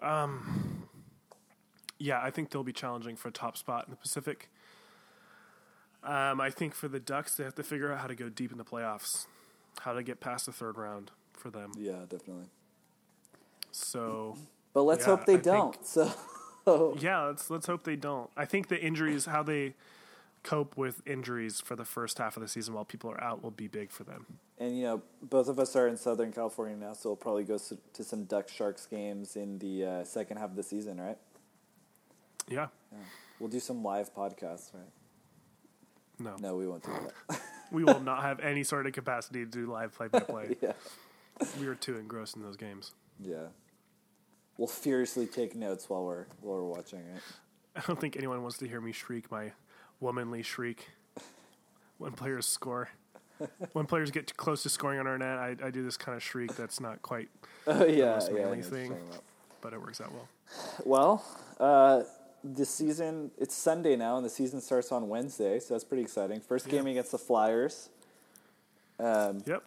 [0.03, 0.89] Um,
[1.99, 4.49] yeah, I think they'll be challenging for a top spot in the Pacific.
[6.05, 8.53] Um, I think for the Ducks, they have to figure out how to go deep
[8.53, 9.27] in the playoffs,
[9.81, 11.73] how to get past the third round for them.
[11.77, 12.47] Yeah, definitely.
[13.73, 14.37] So,
[14.73, 15.87] But let's Yeah, hope they I don't.
[15.87, 16.13] So
[16.99, 18.31] yeah, let's let's hope they don't.
[18.37, 19.75] I think the injuries, how they
[20.43, 23.51] cope with injuries for the first half of the season while people are out, will
[23.51, 24.27] be big for them.
[24.59, 27.59] And you know, both of us are in Southern California now, so we'll probably go
[27.59, 31.19] to some Duck Sharks games in the uh, second half of the season, right?
[32.49, 32.99] Yeah, Yeah.
[33.39, 34.91] We'll do some live podcasts, right?
[36.19, 36.93] No, No, we won't do
[37.29, 37.41] that.
[37.73, 40.57] we will not have any sort of capacity to do live play-by-play.
[40.63, 40.73] yeah,
[41.61, 42.93] we are too engrossed in those games.
[43.21, 43.49] yeah.
[44.57, 47.23] We'll furiously take notes while we're while we're watching, it.
[47.77, 49.53] I don't think anyone wants to hear me shriek my
[50.01, 50.89] womanly shriek
[51.99, 52.89] when players score.
[53.73, 56.17] when players get too close to scoring on our net, I, I do this kind
[56.17, 57.29] of shriek that's not quite,
[57.69, 58.39] Oh yeah, most yeah.
[58.41, 58.97] Manly you're thing.
[59.61, 60.29] but it works out well.
[60.85, 61.25] Well,
[61.61, 62.03] uh,
[62.45, 66.41] the season it's Sunday now, and the season starts on Wednesday, so that's pretty exciting.
[66.41, 67.91] First game against the Flyers,
[68.99, 69.63] um, Yep.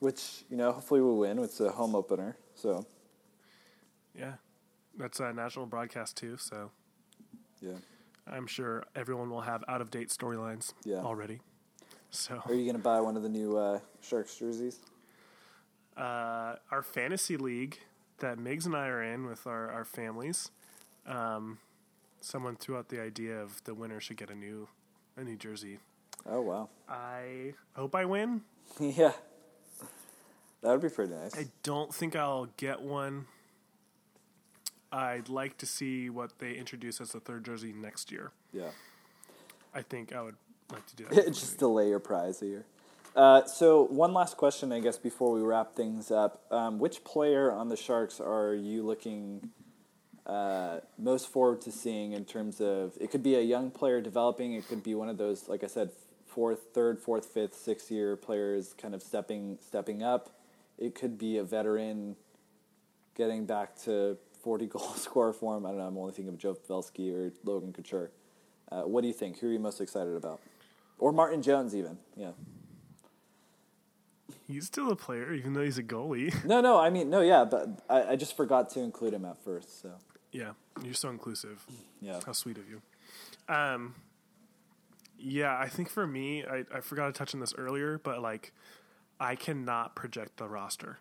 [0.00, 1.38] which you know hopefully we'll win.
[1.38, 2.86] It's a home opener, so
[4.14, 4.34] Yeah.
[4.98, 6.70] That's a national broadcast too, so
[7.60, 7.76] yeah.
[8.26, 10.98] I'm sure everyone will have out of date storylines Yeah.
[10.98, 11.40] already.
[12.10, 14.80] So Are you gonna buy one of the new uh, Sharks jerseys?
[15.96, 17.78] uh, our fantasy league
[18.18, 20.50] that Migs and I are in with our, our families,
[21.06, 21.58] um,
[22.24, 24.68] someone threw out the idea of the winner should get a new
[25.16, 25.78] a new jersey.
[26.26, 28.42] Oh wow, I hope I win.
[28.80, 29.12] yeah,
[30.62, 31.36] that would be pretty nice.
[31.36, 33.26] I don't think I'll get one.
[34.90, 38.30] I'd like to see what they introduce as the third jersey next year.
[38.52, 38.70] yeah,
[39.74, 40.36] I think I would
[40.70, 41.26] like to do that.
[41.28, 42.64] just delay your prize a year.
[43.14, 46.42] Uh, so one last question, I guess, before we wrap things up.
[46.50, 49.50] Um, which player on the Sharks are you looking
[50.26, 54.54] uh, most forward to seeing in terms of it could be a young player developing,
[54.54, 55.90] it could be one of those, like I said,
[56.26, 60.30] fourth, third, fourth, fifth, sixth year players kind of stepping stepping up.
[60.78, 62.16] It could be a veteran
[63.16, 65.66] getting back to forty goal scorer form.
[65.66, 65.86] I don't know.
[65.86, 68.10] I'm only thinking of Joe Pavelski or Logan Couture.
[68.70, 69.38] Uh, what do you think?
[69.40, 70.40] Who are you most excited about?
[70.98, 71.98] Or Martin Jones, even.
[72.16, 72.30] Yeah.
[74.46, 76.44] He's still a player, even though he's a goalie.
[76.44, 76.78] No, no.
[76.78, 77.20] I mean, no.
[77.20, 79.82] Yeah, but I, I just forgot to include him at first.
[79.82, 79.92] So
[80.32, 80.52] yeah,
[80.82, 81.64] you're so inclusive.
[82.00, 82.20] yeah.
[82.24, 82.82] How sweet of you.
[83.54, 83.94] Um,
[85.18, 88.52] yeah, I think for me, I, I forgot to touch on this earlier, but like,
[89.20, 90.98] I cannot project the roster.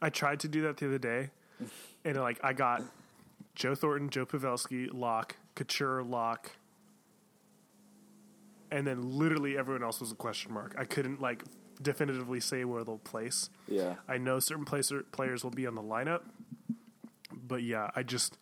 [0.00, 1.30] I tried to do that the other day,
[2.04, 2.82] and like I got
[3.54, 6.52] Joe Thornton, Joe Pavelski, Lock, Couture, Lock,
[8.70, 10.74] and then literally everyone else was a question mark.
[10.78, 11.44] I couldn't like
[11.80, 13.50] definitively say where they'll place.
[13.68, 13.94] Yeah.
[14.08, 16.22] I know certain placer, players will be on the lineup,
[17.48, 18.38] but yeah, I just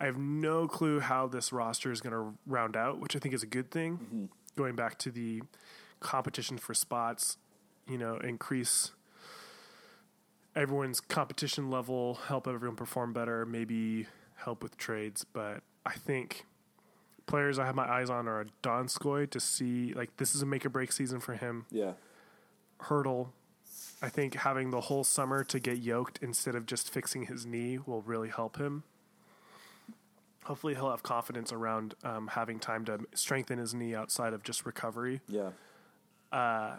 [0.00, 3.34] I have no clue how this roster is going to round out, which I think
[3.34, 3.98] is a good thing.
[3.98, 4.24] Mm-hmm.
[4.56, 5.42] Going back to the
[6.00, 7.36] competition for spots,
[7.88, 8.92] you know, increase
[10.54, 16.46] everyone's competition level, help everyone perform better, maybe help with trades, but I think
[17.26, 20.64] players I have my eyes on are Donskoy to see like this is a make
[20.64, 21.92] or break season for him Yeah.
[22.82, 23.28] Hertl.
[24.02, 27.78] I think having the whole summer to get yoked instead of just fixing his knee
[27.84, 28.82] will really help him.
[30.44, 34.64] Hopefully, he'll have confidence around um, having time to strengthen his knee outside of just
[34.64, 35.20] recovery.
[35.28, 35.50] Yeah.
[36.30, 36.76] Uh,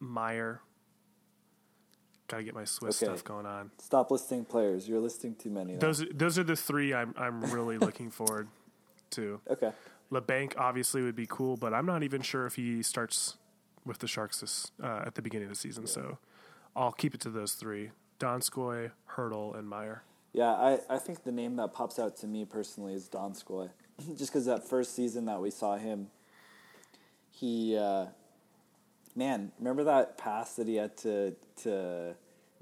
[0.00, 0.60] Meier,
[2.28, 3.10] gotta get my Swiss Okay.
[3.10, 3.70] stuff going on.
[3.78, 4.88] Stop listing players.
[4.88, 5.74] You're listing too many.
[5.74, 5.78] now.
[5.78, 8.48] Those those are the three I'm I'm really looking forward
[9.10, 9.40] to.
[9.48, 9.70] Okay.
[10.10, 13.38] Labanc obviously would be cool, but I'm not even sure if he starts
[13.84, 15.86] with the Sharks this, uh, at the beginning of the season.
[15.86, 16.18] So
[16.76, 20.02] I'll keep it to those three: Donskoy, Hertl, and Meier.
[20.32, 23.70] Yeah, I, I think the name that pops out to me personally is Donskoy.
[24.16, 26.08] Just because that first season that we saw him,
[27.30, 28.06] he, uh,
[29.14, 32.14] man, remember that pass that he had to to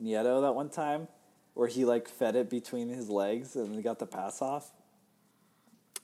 [0.03, 1.07] Nieto that one time,
[1.55, 4.73] where he like fed it between his legs and he got the pass off.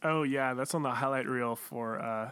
[0.03, 2.31] Oh yeah, that's on the highlight reel for uh,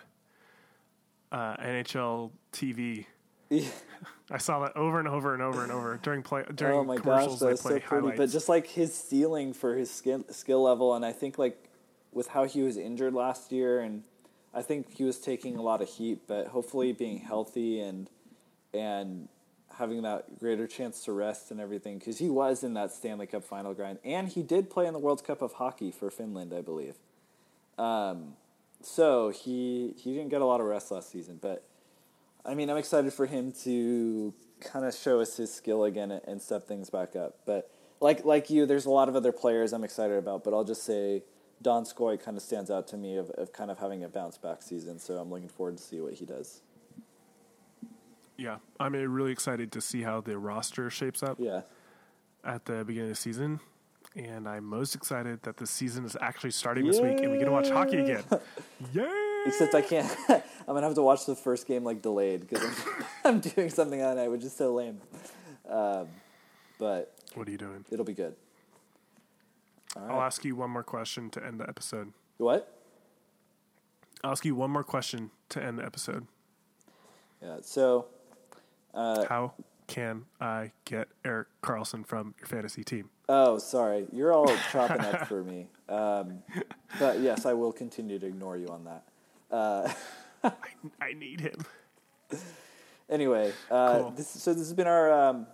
[1.35, 3.07] uh, NHL TV.
[3.51, 3.68] Yeah.
[4.30, 6.95] I saw that over and over and over and over during play during oh my
[6.97, 7.41] gosh, commercials.
[7.41, 7.85] that they play so pretty.
[7.87, 8.18] highlights.
[8.18, 11.68] But just like his ceiling for his skill skill level, and I think like
[12.12, 14.05] with how he was injured last year, and
[14.55, 16.20] I think he was taking a lot of heat.
[16.26, 18.09] But hopefully, being healthy and
[18.72, 19.28] and
[19.76, 23.45] having that greater chance to rest and everything, because he was in that Stanley Cup
[23.45, 26.62] final grind, and he did play in the World Cup of hockey for Finland, I
[26.62, 26.95] believe.
[27.76, 28.37] Um,
[28.85, 31.64] so he he didn't get a lot of rest last season, but
[32.45, 36.41] I mean, I'm excited for him to kind of show us his skill again and
[36.43, 37.39] step things back up.
[37.47, 37.70] But
[38.01, 40.45] like like you, there's a lot of other players I'm excited about.
[40.45, 41.22] But I'll just say
[41.62, 44.62] Donskoy kind of stands out to me of, of kind of having a bounce back
[44.62, 44.99] season.
[44.99, 46.61] So I'm looking forward to see what he does.
[48.37, 51.62] Yeah, I'm really excited to see how the roster shapes up Yeah.
[52.45, 53.61] at the beginning of the season.
[54.16, 57.46] And I'm most excited that the season is actually starting this week and we get
[57.46, 58.22] to watch hockey again.
[58.92, 59.42] Yay!
[59.46, 60.16] Except I can't.
[60.28, 63.98] I'm gonna have to watch the first game like delayed because I'm, I'm doing something
[63.98, 65.00] that night, which is so lame.
[65.68, 66.06] Um,
[66.78, 67.84] but What are you doing?
[67.90, 68.36] it'll be good.
[69.96, 72.12] I'll ask you one more question to end the episode.
[72.38, 72.70] What?
[74.22, 76.26] I'll ask you one more question to end the episode.
[77.42, 77.56] Yeah.
[77.62, 78.06] So
[78.94, 79.54] Uh, How
[79.87, 83.11] can I get Erik Karlsson from your fantasy team?
[83.28, 84.07] Oh, sorry.
[84.12, 85.68] You're all chopping up for me.
[85.89, 86.43] Um,
[86.99, 89.05] but yes, I will continue to ignore you on that.
[89.51, 89.93] Uh,
[91.01, 91.64] I need him.
[93.09, 94.11] anyway, uh, Cool.
[94.12, 95.47] this, so this has been our um,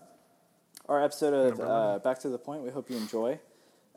[0.89, 2.63] our episode of uh, Back to the Point.
[2.63, 3.39] We hope you enjoy.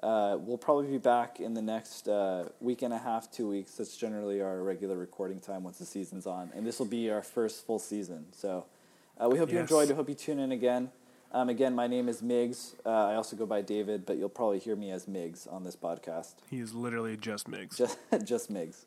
[0.02, 3.76] Uh, we'll probably be back in the next uh, week and a half, two weeks.
[3.76, 7.22] That's generally our regular recording time once the season's on, and this will be our
[7.22, 8.26] first full season.
[8.34, 8.66] So
[9.22, 9.64] uh, we hope you Yes.
[9.70, 9.89] enjoyed.
[9.89, 10.91] We hope you tune in again.
[11.32, 12.76] Um, again, my name is Miggs.
[12.86, 15.76] Uh, I also go by David, but you'll probably hear me as Miggs on this
[15.76, 16.36] podcast.
[16.49, 17.78] He is literally just Miggs.
[17.78, 18.86] Just, just Miggs.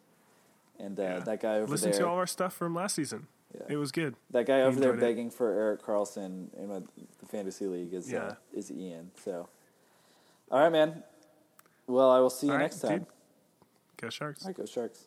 [0.78, 1.18] And uh, Yeah.
[1.20, 3.26] that guy over Listen there, Listen to all our stuff from last season.
[3.54, 3.62] Yeah.
[3.70, 4.14] It was good.
[4.30, 5.06] that guy over there enjoyed it.
[5.06, 6.82] begging for Erik Karlsson in the
[7.26, 9.10] fantasy league is uh, is Ian.
[9.24, 9.48] So,
[10.50, 11.02] all right, man.
[11.86, 12.98] Well, I will see you All right, next time.
[12.98, 13.06] dude.
[13.96, 14.42] Go Sharks.
[14.42, 15.04] All right, go Sharks.